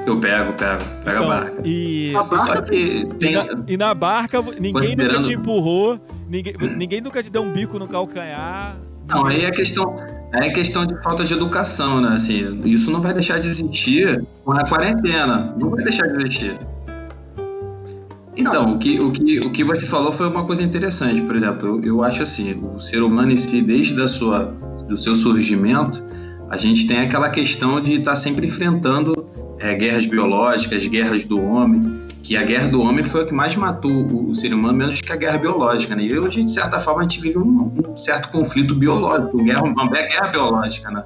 Eu 0.06 0.20
pego, 0.20 0.52
pego, 0.52 0.84
pego 1.04 1.16
então, 1.16 1.24
a 1.24 1.28
barca. 1.28 1.62
E, 1.64 2.14
a 2.14 2.22
barca 2.24 2.62
tem... 2.62 3.08
e, 3.22 3.34
na, 3.34 3.46
e 3.66 3.76
na 3.78 3.94
barca, 3.94 4.42
ninguém 4.58 4.96
nunca 4.96 5.20
te 5.20 5.32
empurrou, 5.32 5.98
ninguém, 6.30 6.54
ninguém 6.76 7.00
nunca 7.00 7.22
te 7.22 7.28
deu 7.28 7.42
um 7.42 7.52
bico 7.52 7.78
no 7.78 7.88
calcanhar. 7.88 8.78
Não, 9.08 9.26
aí 9.26 9.44
é 9.44 9.50
questão, 9.50 9.96
é 10.32 10.48
questão 10.50 10.86
de 10.86 10.94
falta 11.02 11.24
de 11.24 11.34
educação, 11.34 12.00
né? 12.00 12.10
Assim, 12.14 12.60
isso 12.64 12.90
não 12.90 13.00
vai 13.00 13.12
deixar 13.12 13.38
de 13.38 13.48
existir 13.48 14.24
com 14.44 14.52
a 14.52 14.66
quarentena. 14.68 15.54
Não 15.58 15.70
vai 15.70 15.82
deixar 15.82 16.06
de 16.06 16.16
existir. 16.16 16.56
Então, 18.36 18.74
o 18.74 18.78
que, 18.78 19.00
o, 19.00 19.10
que, 19.10 19.40
o 19.40 19.50
que 19.50 19.64
você 19.64 19.84
falou 19.84 20.12
foi 20.12 20.28
uma 20.28 20.44
coisa 20.44 20.62
interessante. 20.62 21.20
Por 21.22 21.34
exemplo, 21.34 21.68
eu, 21.68 21.84
eu 21.84 22.02
acho 22.04 22.22
assim, 22.22 22.54
o 22.74 22.78
ser 22.78 23.02
humano 23.02 23.32
em 23.32 23.36
si, 23.36 23.60
desde 23.60 24.00
a 24.00 24.06
sua, 24.06 24.44
do 24.88 24.96
seu 24.96 25.14
surgimento, 25.14 26.02
a 26.48 26.56
gente 26.56 26.86
tem 26.86 27.00
aquela 27.00 27.28
questão 27.28 27.80
de 27.80 27.94
estar 27.94 28.12
tá 28.12 28.16
sempre 28.16 28.46
enfrentando 28.46 29.26
é, 29.58 29.74
guerras 29.74 30.06
biológicas, 30.06 30.86
guerras 30.86 31.26
do 31.26 31.42
homem 31.42 32.09
que 32.22 32.36
a 32.36 32.42
guerra 32.42 32.68
do 32.68 32.82
homem 32.82 33.02
foi 33.02 33.22
o 33.22 33.26
que 33.26 33.34
mais 33.34 33.56
matou 33.56 33.90
o, 33.90 34.34
ser 34.34 34.52
humano, 34.52 34.76
menos 34.76 35.00
que 35.00 35.12
a 35.12 35.16
guerra 35.16 35.38
biológica, 35.38 35.94
né? 35.94 36.04
E 36.04 36.18
hoje, 36.18 36.44
de 36.44 36.50
certa 36.50 36.78
forma, 36.78 37.00
a 37.00 37.02
gente 37.02 37.20
vive 37.20 37.38
um, 37.38 37.72
um 37.88 37.96
certo 37.96 38.30
conflito 38.30 38.74
biológico, 38.74 39.42
guerra, 39.42 39.62
uma 39.62 39.88
guerra 39.88 40.28
biológica, 40.28 40.90
né? 40.90 41.04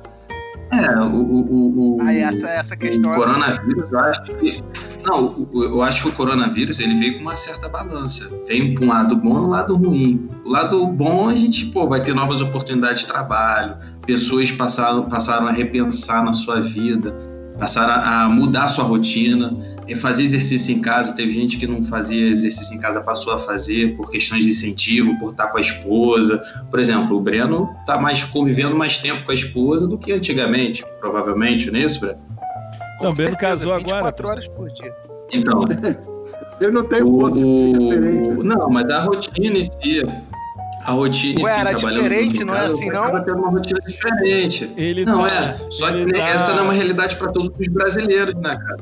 É, 0.73 0.99
o, 0.99 1.14
o, 1.14 1.99
o, 1.99 2.02
Aí 2.02 2.18
essa, 2.18 2.49
essa 2.49 2.75
o 2.75 3.14
coronavírus, 3.14 3.92
eu 3.92 3.99
acho 3.99 4.23
que. 4.25 4.64
Não, 5.04 5.49
eu 5.54 5.83
acho 5.83 6.02
que 6.02 6.09
o 6.09 6.12
coronavírus 6.12 6.80
ele 6.80 6.97
veio 6.97 7.14
com 7.14 7.21
uma 7.21 7.37
certa 7.37 7.68
balança. 7.68 8.28
Vem 8.49 8.75
para 8.75 8.85
um 8.85 8.88
lado 8.88 9.16
bom 9.16 9.37
e 9.37 9.40
um 9.40 9.50
lado 9.50 9.76
ruim. 9.76 10.28
O 10.44 10.50
lado 10.50 10.87
bom, 10.87 11.28
a 11.28 11.35
gente 11.35 11.66
pô, 11.66 11.87
vai 11.87 12.02
ter 12.02 12.14
novas 12.14 12.40
oportunidades 12.40 13.02
de 13.02 13.09
trabalho, 13.09 13.76
pessoas 14.06 14.50
passaram, 14.50 15.04
passaram 15.04 15.47
a 15.47 15.52
repensar 15.52 16.25
na 16.25 16.33
sua 16.33 16.61
vida 16.61 17.33
passaram 17.58 17.94
a 17.94 18.28
mudar 18.28 18.64
a 18.64 18.68
sua 18.68 18.84
rotina, 18.84 19.56
fazer 19.96 20.23
exercício 20.23 20.75
em 20.75 20.80
casa. 20.80 21.14
Teve 21.14 21.32
gente 21.32 21.56
que 21.56 21.66
não 21.66 21.82
fazia 21.82 22.28
exercício 22.28 22.76
em 22.76 22.80
casa, 22.80 23.00
passou 23.00 23.32
a 23.32 23.38
fazer 23.38 23.96
por 23.96 24.11
questões 24.11 24.44
de 24.44 24.50
incentivo, 24.50 25.18
por 25.18 25.30
estar 25.30 25.49
com 25.49 25.58
a 25.58 25.61
esposa. 25.61 26.42
Por 26.70 26.78
exemplo, 26.78 27.16
o 27.16 27.20
Breno 27.20 27.70
está 27.80 27.99
mais 27.99 28.25
convivendo 28.25 28.76
mais 28.76 28.99
tempo 28.99 29.25
com 29.25 29.32
a 29.32 29.34
esposa 29.34 29.87
do 29.87 29.99
que 29.99 30.12
antigamente, 30.12 30.84
provavelmente, 31.00 31.70
não 31.70 31.78
é 31.78 31.84
isso, 31.84 32.00
Breno? 32.00 32.18
Não, 33.00 33.11
o 33.11 33.14
Breno 33.14 33.37
casou 33.37 33.73
agora. 33.73 34.14
horas 34.26 34.49
por 34.49 34.68
dia. 34.70 34.92
Então. 35.32 35.64
Eu 36.61 36.73
não 36.73 36.84
tenho 36.84 37.08
o, 37.08 37.18
ponto 37.18 37.34
de 37.34 37.84
referência. 37.84 38.44
Não, 38.44 38.70
mas 38.70 38.88
a 38.90 39.00
rotina 39.00 39.58
em 39.58 39.64
si, 39.64 40.02
a 40.84 40.92
rotina 40.92 41.42
Ué, 41.42 41.52
assim, 41.52 41.62
trabalhando 41.62 42.02
diferente, 42.02 42.44
não 42.44 42.54
é 42.54 42.66
assim, 42.66 42.90
não? 42.90 43.24
tendo 43.24 43.38
uma 43.38 43.50
rotina 43.50 43.80
diferente. 43.86 44.70
Ele 44.76 45.04
não, 45.04 45.26
tá, 45.26 45.34
é. 45.34 45.70
Só 45.70 45.90
que 45.90 46.12
tá... 46.12 46.18
essa 46.18 46.52
não 46.52 46.58
é 46.58 46.62
uma 46.62 46.72
realidade 46.72 47.16
para 47.16 47.32
todos 47.32 47.50
os 47.58 47.68
brasileiros, 47.68 48.34
né, 48.34 48.56
cara? 48.56 48.76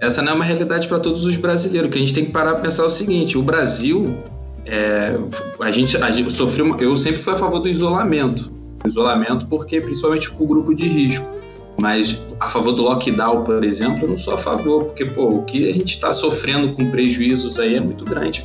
Essa 0.00 0.22
não 0.22 0.32
é 0.32 0.34
uma 0.34 0.44
realidade 0.44 0.88
para 0.88 0.98
todos 0.98 1.26
os 1.26 1.36
brasileiros. 1.36 1.90
Que 1.90 1.98
a 1.98 2.00
gente 2.00 2.14
tem 2.14 2.24
que 2.24 2.30
parar 2.32 2.52
para 2.54 2.62
pensar 2.62 2.86
o 2.86 2.90
seguinte: 2.90 3.36
o 3.36 3.42
Brasil, 3.42 4.16
é, 4.64 5.14
a, 5.60 5.70
gente, 5.70 5.96
a 5.98 6.10
gente 6.10 6.32
sofreu. 6.32 6.74
Eu 6.78 6.96
sempre 6.96 7.20
fui 7.20 7.34
a 7.34 7.36
favor 7.36 7.58
do 7.58 7.68
isolamento. 7.68 8.50
Isolamento, 8.86 9.46
porque 9.46 9.78
principalmente 9.78 10.30
com 10.30 10.44
o 10.44 10.46
grupo 10.46 10.74
de 10.74 10.88
risco. 10.88 11.38
Mas 11.78 12.22
a 12.40 12.48
favor 12.48 12.72
do 12.72 12.82
lockdown, 12.82 13.44
por 13.44 13.62
exemplo, 13.62 14.04
eu 14.04 14.08
não 14.08 14.16
sou 14.16 14.34
a 14.34 14.38
favor, 14.38 14.84
porque 14.86 15.04
pô, 15.04 15.28
o 15.28 15.42
que 15.44 15.68
a 15.68 15.72
gente 15.72 15.94
está 15.94 16.12
sofrendo 16.12 16.72
com 16.72 16.90
prejuízos 16.90 17.58
aí 17.58 17.76
é 17.76 17.80
muito 17.80 18.04
grande 18.04 18.42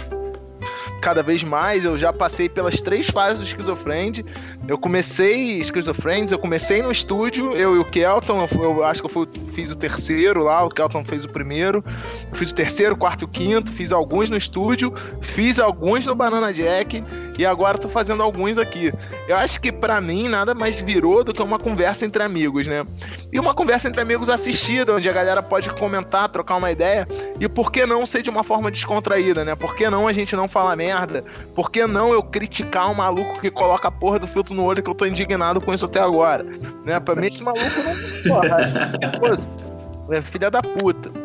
cada 1.06 1.22
vez 1.22 1.44
mais. 1.44 1.86
Eu 1.86 1.96
já 1.96 2.12
passei 2.12 2.50
pelas 2.50 2.82
três 2.82 3.08
fases 3.08 3.40
do 3.40 3.46
Schizofriend. 3.46 4.26
Eu 4.68 4.76
comecei 4.76 5.64
Schizofriends, 5.64 6.32
eu 6.32 6.40
comecei 6.40 6.82
no 6.82 6.92
estúdio, 6.92 7.56
eu 7.56 7.76
e 7.76 7.80
o 7.80 7.86
Kelton, 7.86 8.48
eu, 8.52 8.64
eu 8.64 8.84
acho 8.84 9.02
que 9.02 9.06
eu 9.06 9.12
fui, 9.12 9.28
fiz 9.54 9.70
o 9.70 9.76
terceiro 9.76 10.44
lá, 10.44 10.64
o 10.64 10.70
Kelton 10.70 11.06
fez 11.06 11.24
o 11.24 11.30
primeiro. 11.30 11.84
Eu 12.32 12.36
fiz 12.36 12.50
o 12.50 12.56
terceiro, 12.56 12.98
quarto 12.98 13.26
e 13.26 13.28
quinto, 13.28 13.72
fiz 13.72 13.92
alguns 13.92 14.32
no 14.32 14.36
estúdio, 14.36 14.92
fiz 15.22 15.60
alguns 15.60 16.08
no 16.08 16.16
Banana 16.16 16.52
Jack 16.52 17.04
e 17.38 17.46
agora 17.46 17.77
tô 17.77 17.89
fazendo 17.89 18.24
alguns 18.24 18.58
aqui. 18.58 18.94
Eu 19.27 19.36
acho 19.38 19.60
que 19.60 19.72
para 19.72 20.00
mim 20.00 20.27
nada 20.27 20.54
mais 20.54 20.80
virou 20.80 21.24
do 21.24 21.34
que 21.34 21.42
uma 21.42 21.60
conversa 21.60 22.06
entre 22.06 22.24
amigos, 22.24 22.68
né? 22.68 22.86
E 23.32 23.39
uma 23.39 23.54
conversa 23.54 23.88
entre 23.88 24.01
amigos 24.01 24.30
assistida, 24.30 24.94
onde 24.94 25.10
a 25.10 25.13
galera 25.13 25.44
pode 25.44 25.70
comentar, 25.72 26.30
trocar 26.30 26.56
uma 26.56 26.72
ideia 26.72 27.08
e 27.39 27.48
por 27.48 27.72
que 27.72 27.86
não 27.86 28.06
ser 28.06 28.22
de 28.22 28.30
uma 28.30 28.44
forma 28.44 28.72
descontraída, 28.72 29.44
né? 29.44 29.56
Por 29.56 29.75
que 29.75 29.89
não 29.89 30.08
a 30.08 30.13
gente 30.13 30.36
não 30.36 30.48
falar 30.48 30.75
merda? 30.75 31.24
Por 31.54 31.70
que 31.70 31.86
não 31.86 32.13
eu 32.13 32.24
criticar 32.24 32.89
um 32.89 32.96
maluco 32.96 33.39
que 33.42 33.51
coloca 33.51 33.88
a 33.88 33.92
porra 33.92 34.20
do 34.20 34.27
filtro 34.27 34.54
no 34.54 34.63
olho 34.63 34.82
que 34.82 34.89
eu 34.89 34.96
tô 34.96 35.06
indignado 35.06 35.60
com 35.60 35.74
isso 35.74 35.86
até 35.86 36.00
agora? 36.00 36.46
Né? 36.86 37.00
Pra 37.00 37.15
mim 37.15 37.27
esse 37.27 37.44
maluco 37.44 37.65
não. 37.65 38.39
Porra, 38.39 40.18
é 40.18 40.22
filha 40.22 40.50
da 40.51 40.62
puta. 40.62 41.25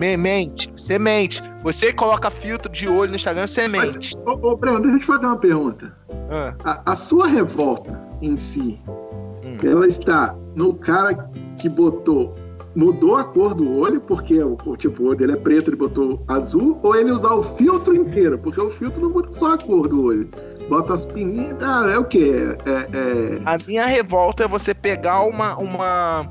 Mente, 0.00 0.72
você 0.74 0.98
mente. 0.98 1.42
Você 1.62 1.92
coloca 1.92 2.30
filtro 2.30 2.72
de 2.72 2.88
olho 2.88 3.10
no 3.10 3.16
Instagram, 3.16 3.46
você 3.46 3.68
mente. 3.68 4.16
Mas, 4.16 4.26
ô, 4.26 4.48
ô, 4.48 4.56
Breno, 4.56 4.80
deixa 4.80 4.96
eu 4.96 5.00
te 5.00 5.06
fazer 5.06 5.26
uma 5.26 5.36
pergunta. 5.36 5.92
Ah. 6.30 6.54
A, 6.64 6.92
a, 6.92 6.96
sua 6.96 7.26
revolta 7.26 8.00
em 8.22 8.36
si, 8.36 8.80
hum. 8.88 9.56
ela 9.62 9.86
está 9.86 10.34
no 10.54 10.74
cara 10.74 11.30
que 11.58 11.68
botou 11.68 12.34
mudou 12.74 13.16
a 13.16 13.24
cor 13.24 13.54
do 13.54 13.78
olho, 13.78 14.00
porque 14.00 14.40
o, 14.42 14.56
tipo, 14.76 15.02
o 15.02 15.06
olho 15.08 15.18
dele 15.18 15.32
é 15.32 15.36
preto, 15.36 15.70
ele 15.70 15.76
botou 15.76 16.22
azul, 16.28 16.78
ou 16.82 16.94
ele 16.94 17.10
usar 17.10 17.34
o 17.34 17.42
filtro 17.42 17.94
inteiro, 17.94 18.38
porque 18.38 18.60
o 18.60 18.70
filtro 18.70 19.02
não 19.02 19.10
muda 19.10 19.32
só 19.32 19.54
a 19.54 19.58
cor 19.58 19.88
do 19.88 20.04
olho. 20.04 20.30
Bota 20.68 20.94
as 20.94 21.04
pininhas, 21.04 21.54
tá, 21.58 21.88
é 21.90 21.98
o 21.98 22.04
quê? 22.04 22.56
É, 22.64 22.70
é... 22.70 23.40
A 23.44 23.56
minha 23.66 23.84
revolta 23.84 24.44
é 24.44 24.48
você 24.48 24.72
pegar 24.72 25.22
uma, 25.22 25.56
uma 25.58 26.30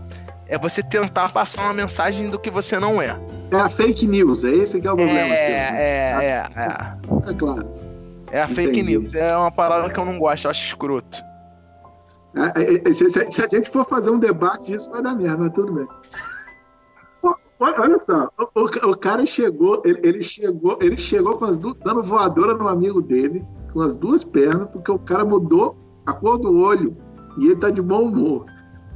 é 0.50 0.58
você 0.58 0.82
tentar 0.82 1.32
passar 1.32 1.64
uma 1.64 1.74
mensagem 1.74 2.30
do 2.30 2.40
que 2.40 2.50
você 2.50 2.80
não 2.80 3.00
é. 3.00 3.16
É 3.52 3.56
a 3.56 3.70
fake 3.70 4.08
news, 4.08 4.44
é 4.44 4.50
esse 4.50 4.82
que 4.82 4.88
é 4.88 4.92
o 4.92 4.96
problema. 4.96 5.34
É, 5.34 5.52
é, 5.52 6.26
é, 6.26 6.44
é. 6.56 7.30
É 7.30 7.34
claro. 7.36 7.70
É 8.32 8.42
a 8.42 8.46
Entendi. 8.46 8.56
fake 8.56 8.84
news, 8.84 9.14
é 9.14 9.38
uma 9.38 9.52
parada 9.52 9.90
que 9.92 10.00
eu 10.00 10.06
não 10.06 10.18
gosto, 10.18 10.46
eu 10.46 10.52
acho 10.52 10.66
escroto. 10.66 11.24
É, 12.36 12.64
é, 12.64 12.90
é 12.90 12.94
se, 12.94 13.10
se, 13.10 13.32
se, 13.32 13.42
a 13.44 13.48
gente 13.48 13.70
for 13.70 13.86
fazer 13.86 14.10
um 14.10 14.20
debate 14.20 14.72
disso, 14.72 14.92
vai 14.92 15.02
dar 15.02 15.16
merda, 15.16 15.38
mas 15.38 15.54
tudo 15.54 15.72
bem. 15.72 15.88
Olha 17.62 18.00
só, 18.06 18.30
o, 18.56 18.90
o 18.92 18.98
cara 18.98 19.26
chegou, 19.26 19.82
ele, 19.84 20.00
ele, 20.02 20.24
chegou, 20.24 20.80
ele 20.82 20.98
chegou 20.98 21.38
com 21.38 21.46
as 21.46 21.60
duas, 21.60 21.76
dando 21.84 22.02
voadora 22.02 22.54
no 22.54 22.68
amigo 22.68 23.02
dele, 23.02 23.46
com 23.74 23.82
as 23.82 23.98
duas 23.98 24.24
pernas, 24.24 24.70
porque 24.70 24.90
o 24.90 24.98
cara 24.98 25.26
mudou 25.26 25.76
a 26.06 26.14
cor 26.14 26.38
do 26.38 26.58
olho 26.58 26.96
e 27.38 27.48
ele 27.48 27.58
tá 27.58 27.70
de 27.70 27.82
bom 27.82 28.04
humor 28.04 28.46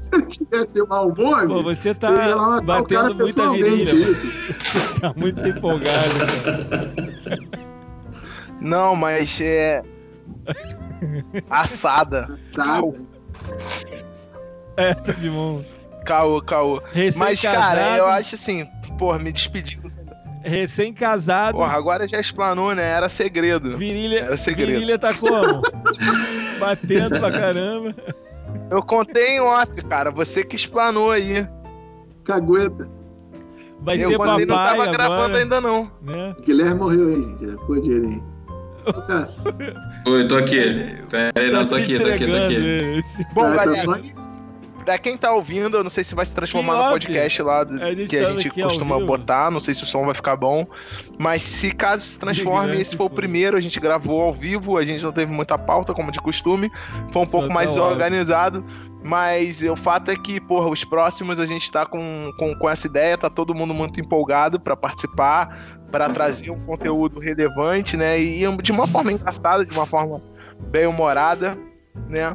se 0.10 0.10
ele 0.14 0.26
tivesse 0.26 0.82
mau 0.88 1.10
humor, 1.10 1.48
Pô, 1.48 1.64
você 1.64 1.94
tá 1.94 2.62
batendo 2.62 3.16
muita 3.16 3.52
virilha. 3.52 3.92
Isso. 3.92 4.54
tá 5.00 5.14
muito 5.16 5.48
empolgado. 5.48 6.14
Não, 8.60 8.96
mas 8.96 9.40
é. 9.42 9.82
Assada. 11.50 12.40
Sabe? 12.56 12.94
É, 14.78 14.94
tudo 14.94 15.20
de 15.20 15.30
bom. 15.30 15.64
Caô, 16.06 16.42
caô. 16.42 16.82
Mas, 17.18 17.42
cara, 17.42 17.98
eu 17.98 18.08
acho 18.08 18.36
assim, 18.36 18.66
porra, 18.98 19.20
me 19.20 19.32
despedindo. 19.32 19.92
Recém-casado. 20.44 21.58
Porra, 21.58 21.78
agora 21.78 22.06
já 22.06 22.20
explanou, 22.20 22.76
né? 22.76 22.84
Era 22.84 23.08
segredo. 23.08 23.78
Virilha, 23.78 24.20
Era 24.26 24.38
segredo. 24.38 24.72
virilha 24.74 25.00
tá 25.00 25.14
como? 25.14 25.62
Batendo 26.60 27.18
pra 27.18 27.32
caramba. 27.32 27.96
Eu 28.74 28.82
contei 28.82 29.38
em 29.38 29.40
off, 29.40 29.80
cara. 29.86 30.10
Você 30.10 30.44
que 30.44 30.56
explanou 30.56 31.12
aí. 31.12 31.48
Cagueta. 32.26 32.90
Vai 33.80 33.98
eu 33.98 34.10
ser 34.10 34.18
contei, 34.18 34.46
não 34.48 34.56
papai 34.56 34.78
tava 34.78 34.92
gravando 34.92 35.24
agora, 35.26 35.38
ainda, 35.38 35.62
não. 35.62 35.92
né? 36.02 36.36
Guilherme 36.44 36.76
morreu 36.80 37.08
aí, 37.10 37.22
gente. 37.22 37.46
Já 37.46 37.52
ficou 37.60 37.80
dinheiro 37.82 38.08
aí. 38.10 38.24
Ô, 38.88 38.94
Cara, 39.04 39.30
Oi, 40.08 40.28
tô 40.28 40.38
aqui. 40.38 40.58
Pera 41.10 41.32
aí, 41.36 41.52
não, 41.52 41.60
Tá 41.64 41.70
tô 41.70 41.76
se 41.76 41.82
aqui, 41.84 42.00
tô 42.00 42.08
aqui, 42.08 42.26
tô 42.28 42.36
aqui. 42.36 42.56
Esse- 42.98 43.24
Bom, 43.34 43.42
tá- 43.44 43.50
tá 43.50 43.66
galera, 43.66 43.82
só 43.84 43.96
isso. 43.98 44.33
Pra 44.84 44.98
quem 44.98 45.18
tá 45.18 45.32
ouvindo, 45.32 45.78
eu 45.78 45.84
não 45.84 45.90
sei 45.90 46.04
se 46.04 46.14
vai 46.16 46.26
se 46.26 46.34
transformar 46.34 46.74
no 46.74 46.80
óbvio. 46.80 46.92
podcast 46.94 47.42
lá 47.42 47.64
do- 47.64 47.76
A 47.82 47.96
que 48.08 48.18
a 48.18 48.24
tá 48.24 48.32
gente 48.32 48.50
costuma 48.50 49.00
botar. 49.00 49.50
Não 49.52 49.60
sei 49.60 49.74
se 49.74 49.84
o 49.84 49.86
som 49.86 50.06
vai 50.06 50.14
ficar 50.14 50.36
bom. 50.36 50.66
Mas 51.18 51.42
se 51.42 51.72
caso 51.72 52.04
se 52.06 52.20
transforme, 52.20 52.68
Grande, 52.68 52.82
esse 52.82 52.96
foi 52.98 53.06
o 53.06 53.10
primeiro. 53.10 53.58
A 53.58 53.62
gente 53.62 53.80
gravou 53.80 54.22
ao 54.22 54.34
vivo, 54.34 54.78
a 54.78 54.84
gente 54.86 55.04
não 55.04 55.12
teve 55.12 55.32
muita 55.32 55.58
pauta, 55.58 55.94
como 55.94 56.12
de 56.12 56.20
costume. 56.20 56.70
Foi 57.12 57.22
um 57.22 57.28
pouco 57.28 57.48
tá 57.48 57.54
mais 57.54 57.72
ótimo. 57.72 57.86
organizado. 57.86 58.66
Mas 59.06 59.62
o 59.62 59.76
fato 59.76 60.12
é 60.12 60.16
que, 60.16 60.40
porra, 60.40 60.70
os 60.70 60.86
próximos 60.86 61.38
a 61.40 61.46
gente 61.46 61.70
tá 61.72 61.86
com, 61.86 62.32
com, 62.40 62.56
com 62.56 62.70
essa 62.70 62.88
ideia, 62.88 63.18
tá 63.18 63.30
todo 63.30 63.54
mundo 63.54 63.74
muito 63.74 64.00
empolgado 64.00 64.60
pra 64.62 64.78
participar, 64.78 65.78
pra 65.92 66.08
trazer 66.10 66.52
um 66.52 66.60
conteúdo 66.66 67.20
relevante, 67.20 67.98
né? 67.98 68.18
E 68.20 68.46
de 68.62 68.72
uma 68.72 68.88
forma 68.88 69.12
engraçada, 69.12 69.66
de 69.66 69.74
uma 69.76 69.86
forma 69.86 70.22
bem 70.72 70.88
humorada, 70.88 71.58
né? 72.08 72.34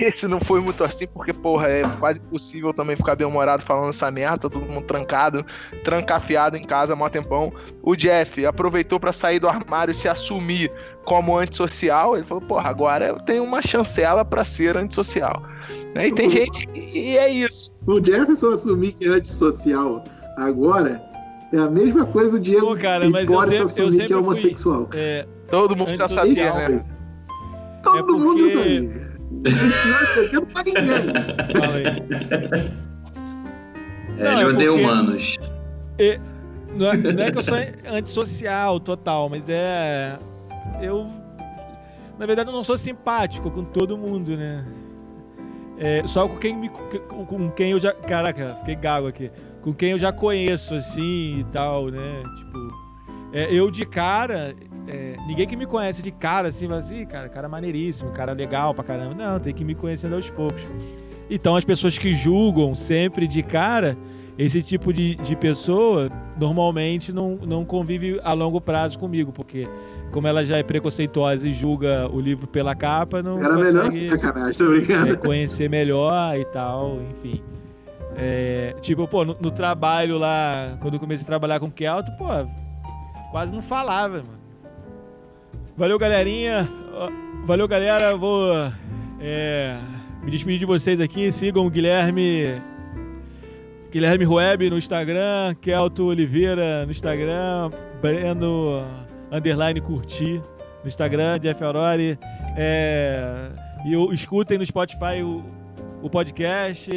Esse 0.00 0.28
não 0.28 0.38
foi 0.38 0.60
muito 0.60 0.84
assim, 0.84 1.06
porque, 1.08 1.32
porra, 1.32 1.68
é 1.68 1.82
quase 1.98 2.20
impossível 2.20 2.72
também 2.72 2.94
ficar 2.96 3.16
bem 3.16 3.26
humorado 3.26 3.62
falando 3.62 3.90
essa 3.90 4.10
merda, 4.10 4.48
todo 4.48 4.60
mundo 4.60 4.84
trancado, 4.84 5.44
trancafiado 5.82 6.56
em 6.56 6.62
casa 6.64 6.92
há 6.92 6.96
mó 6.96 7.08
tempão. 7.08 7.52
O 7.82 7.96
Jeff 7.96 8.44
aproveitou 8.46 9.00
pra 9.00 9.10
sair 9.12 9.38
do 9.40 9.48
armário 9.48 9.90
e 9.90 9.94
se 9.94 10.08
assumir 10.08 10.70
como 11.04 11.36
antissocial. 11.36 12.16
Ele 12.16 12.24
falou, 12.26 12.42
porra, 12.42 12.70
agora 12.70 13.06
eu 13.08 13.18
tenho 13.20 13.42
uma 13.42 13.60
chancela 13.60 14.24
pra 14.24 14.44
ser 14.44 14.76
antissocial. 14.76 15.42
Né? 15.94 16.08
E 16.08 16.12
tem 16.12 16.30
gente 16.30 16.66
que 16.66 16.78
e 16.98 17.18
é 17.18 17.28
isso. 17.28 17.72
O 17.86 18.02
Jefferson 18.04 18.48
assumir 18.54 18.92
que 18.92 19.04
é 19.06 19.08
antissocial 19.08 20.04
agora 20.36 21.02
é 21.52 21.58
a 21.58 21.68
mesma 21.70 22.04
coisa 22.06 22.36
o 22.36 22.38
Diego 22.40 22.66
Pô, 22.66 22.76
cara, 22.76 23.08
mas 23.10 23.28
eu 23.28 23.40
sempre- 23.40 23.56
eu 23.58 23.64
assumir 23.64 23.90
sempre 23.92 24.06
que 24.06 24.12
é 24.12 24.16
fui- 24.16 24.24
homossexual. 24.24 24.88
É, 24.92 25.26
Todo 25.50 25.74
mundo 25.74 25.96
já 25.96 26.06
sabia, 26.06 26.52
né? 26.52 26.84
Todo 27.82 27.98
É 27.98 28.02
porque- 28.02 28.20
mundo 28.22 28.50
sabia. 28.50 29.07
Não 29.30 30.40
é 30.40 30.44
pra 30.46 30.62
ninguém. 30.62 30.88
fala 31.60 31.76
aí. 31.76 31.84
É, 34.18 34.24
Não, 34.24 34.32
ele 34.32 34.42
é 34.42 34.46
odeia 34.46 34.72
humanos. 34.72 35.36
Não 36.74 36.90
é, 36.90 36.96
não 36.96 37.24
é 37.24 37.30
que 37.30 37.38
eu 37.38 37.42
sou 37.42 37.56
antissocial 37.86 38.80
total, 38.80 39.28
mas 39.28 39.48
é. 39.48 40.18
Eu. 40.80 41.06
Na 42.18 42.26
verdade, 42.26 42.50
eu 42.50 42.54
não 42.54 42.64
sou 42.64 42.76
simpático 42.76 43.50
com 43.50 43.64
todo 43.64 43.96
mundo, 43.96 44.36
né? 44.36 44.66
É, 45.78 46.02
só 46.06 46.26
com 46.26 46.36
quem, 46.36 46.56
me, 46.56 46.68
com, 46.68 47.24
com 47.24 47.50
quem 47.52 47.70
eu 47.70 47.80
já. 47.80 47.92
Caraca, 47.92 48.56
fiquei 48.60 48.74
gago 48.74 49.06
aqui. 49.06 49.30
Com 49.62 49.72
quem 49.72 49.92
eu 49.92 49.98
já 49.98 50.12
conheço, 50.12 50.74
assim 50.74 51.38
e 51.40 51.44
tal, 51.52 51.88
né? 51.88 52.22
Tipo. 52.38 52.58
é, 53.32 53.54
eu 53.54 53.70
de 53.70 53.86
cara. 53.86 54.54
É, 54.88 55.16
ninguém 55.26 55.46
que 55.46 55.56
me 55.56 55.66
conhece 55.66 56.02
de 56.02 56.10
cara, 56.10 56.48
assim, 56.48 56.66
vai 56.66 56.78
assim, 56.78 57.02
"Ih, 57.02 57.06
cara, 57.06 57.28
cara 57.28 57.48
maneiríssimo, 57.48 58.10
cara 58.12 58.32
legal 58.32 58.74
pra 58.74 58.82
caramba. 58.84 59.14
Não, 59.14 59.38
tem 59.38 59.52
que 59.54 59.64
me 59.64 59.74
conhecendo 59.74 60.14
aos 60.16 60.30
poucos. 60.30 60.62
Então, 61.30 61.54
as 61.56 61.64
pessoas 61.64 61.98
que 61.98 62.14
julgam 62.14 62.74
sempre 62.74 63.26
de 63.28 63.42
cara, 63.42 63.96
esse 64.38 64.62
tipo 64.62 64.92
de, 64.92 65.14
de 65.16 65.36
pessoa 65.36 66.10
normalmente 66.38 67.12
não, 67.12 67.36
não 67.36 67.64
convive 67.64 68.18
a 68.24 68.32
longo 68.32 68.60
prazo 68.60 68.98
comigo, 68.98 69.30
porque 69.30 69.68
como 70.10 70.26
ela 70.26 70.42
já 70.42 70.56
é 70.56 70.62
preconceituosa 70.62 71.46
e 71.46 71.52
julga 71.52 72.08
o 72.10 72.18
livro 72.18 72.46
pela 72.46 72.74
capa, 72.74 73.22
não 73.22 73.42
Era 73.44 73.56
melhor 73.56 73.84
consegue 73.86 74.08
sacanagem, 74.08 74.54
tô 74.58 74.70
brincando. 74.70 75.12
é, 75.12 75.16
conhecer 75.16 75.68
melhor 75.68 76.38
e 76.38 76.44
tal, 76.46 76.98
enfim. 77.10 77.42
É, 78.16 78.74
tipo, 78.80 79.06
pô, 79.06 79.24
no, 79.24 79.36
no 79.38 79.50
trabalho 79.50 80.16
lá, 80.16 80.78
quando 80.80 80.94
eu 80.94 81.00
comecei 81.00 81.24
a 81.24 81.26
trabalhar 81.26 81.60
com 81.60 81.70
Kelto, 81.70 82.10
pô, 82.16 82.24
quase 83.30 83.52
não 83.52 83.60
falava, 83.60 84.16
mano. 84.18 84.37
Valeu, 85.78 85.96
galerinha. 85.96 86.68
Valeu, 87.46 87.68
galera. 87.68 88.16
Vou 88.16 88.52
é, 89.20 89.78
me 90.24 90.28
despedir 90.28 90.58
de 90.58 90.66
vocês 90.66 91.00
aqui. 91.00 91.30
Sigam 91.30 91.64
o 91.64 91.70
Guilherme. 91.70 92.60
Guilherme 93.88 94.26
Web 94.26 94.70
no 94.70 94.76
Instagram, 94.76 95.54
Kelto 95.62 96.06
Oliveira 96.06 96.84
no 96.84 96.90
Instagram, 96.90 97.70
Breno 98.02 98.84
Underline 99.30 99.80
Curti 99.80 100.42
no 100.82 100.88
Instagram, 100.88 101.38
Jeff 101.38 101.62
Aurori. 101.62 102.18
É, 102.56 103.48
e 103.86 103.94
escutem 104.12 104.58
no 104.58 104.66
Spotify 104.66 105.22
o, 105.22 105.44
o 106.02 106.10
podcast. 106.10 106.90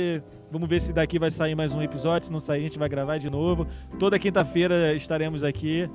Vamos 0.51 0.67
ver 0.67 0.81
se 0.81 0.91
daqui 0.91 1.19
vai 1.19 1.29
sair 1.29 1.53
mais 1.53 1.75
um 1.75 1.83
episódio. 1.83 2.25
Se 2.25 2.31
não 2.31 2.39
sair, 2.39 2.61
a 2.61 2.63
gente 2.63 2.79
vai 2.79 2.89
gravar 2.89 3.19
de 3.19 3.29
novo. 3.29 3.67
Toda 3.99 4.17
quinta-feira 4.17 4.95
estaremos 4.95 5.43
aqui 5.43 5.87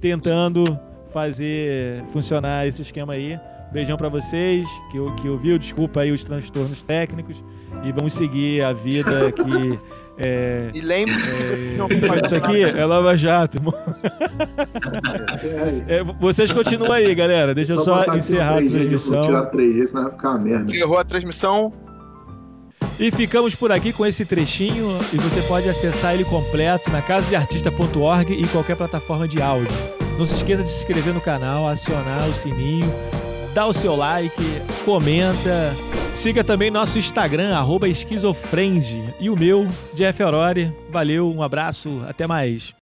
tentando 0.00 0.64
fazer 1.12 2.02
funcionar 2.12 2.66
esse 2.66 2.82
esquema 2.82 3.12
aí. 3.14 3.38
Beijão 3.72 3.96
pra 3.96 4.08
vocês 4.08 4.66
que, 4.90 4.96
eu- 4.96 5.14
que 5.14 5.28
ouviu. 5.28 5.56
Desculpa 5.58 6.00
aí 6.00 6.10
os 6.10 6.24
transtornos 6.24 6.82
técnicos. 6.82 7.42
E 7.84 7.92
vamos 7.92 8.12
seguir 8.14 8.62
a 8.62 8.72
vida 8.72 9.30
que. 9.32 9.78
É, 10.22 10.70
E 10.74 10.82
lembre-se, 10.82 11.76
não 11.78 11.86
é, 11.86 12.26
isso 12.26 12.36
aqui 12.36 12.62
é 12.62 12.84
Lava 12.84 13.16
Jato, 13.16 13.56
irmão. 13.56 13.72
É, 15.88 15.96
É, 16.00 16.04
vocês 16.20 16.52
continuam 16.52 16.92
aí, 16.92 17.14
galera. 17.14 17.54
Deixa 17.54 17.72
eu 17.72 17.80
só 17.80 18.04
no 18.06 18.16
encerrar 18.18 18.58
a 18.58 18.60
3G, 18.60 18.70
transmissão. 18.70 19.22
Tirar 19.22 19.50
3G, 19.50 19.86
senão 19.86 20.02
vai 20.04 20.12
ficar 20.12 20.28
uma 20.30 20.38
merda. 20.38 20.64
encerrou 20.64 20.98
a 20.98 21.04
transmissão. 21.04 21.72
E 22.98 23.10
ficamos 23.10 23.54
por 23.54 23.72
aqui 23.72 23.94
com 23.94 24.04
esse 24.04 24.26
trechinho 24.26 24.90
e 25.10 25.16
você 25.16 25.40
pode 25.48 25.66
acessar 25.70 26.12
ele 26.12 26.24
completo 26.24 26.90
na 26.90 27.00
casadeartista.org 27.00 28.30
e 28.34 28.42
em 28.42 28.46
qualquer 28.46 28.76
plataforma 28.76 29.26
de 29.26 29.40
áudio. 29.40 29.74
Não 30.20 30.26
se 30.26 30.34
esqueça 30.34 30.62
de 30.62 30.68
se 30.68 30.80
inscrever 30.80 31.14
no 31.14 31.20
canal, 31.20 31.66
acionar 31.66 32.28
o 32.28 32.34
sininho, 32.34 32.92
dar 33.54 33.66
o 33.68 33.72
seu 33.72 33.96
like, 33.96 34.44
comenta. 34.84 35.74
Siga 36.12 36.44
também 36.44 36.70
nosso 36.70 36.98
Instagram, 36.98 37.56
esquizofrende. 37.88 39.02
E 39.18 39.30
o 39.30 39.34
meu, 39.34 39.66
Jeff 39.94 40.22
Aurori. 40.22 40.76
Valeu, 40.90 41.32
um 41.34 41.42
abraço, 41.42 42.02
até 42.06 42.26
mais. 42.26 42.79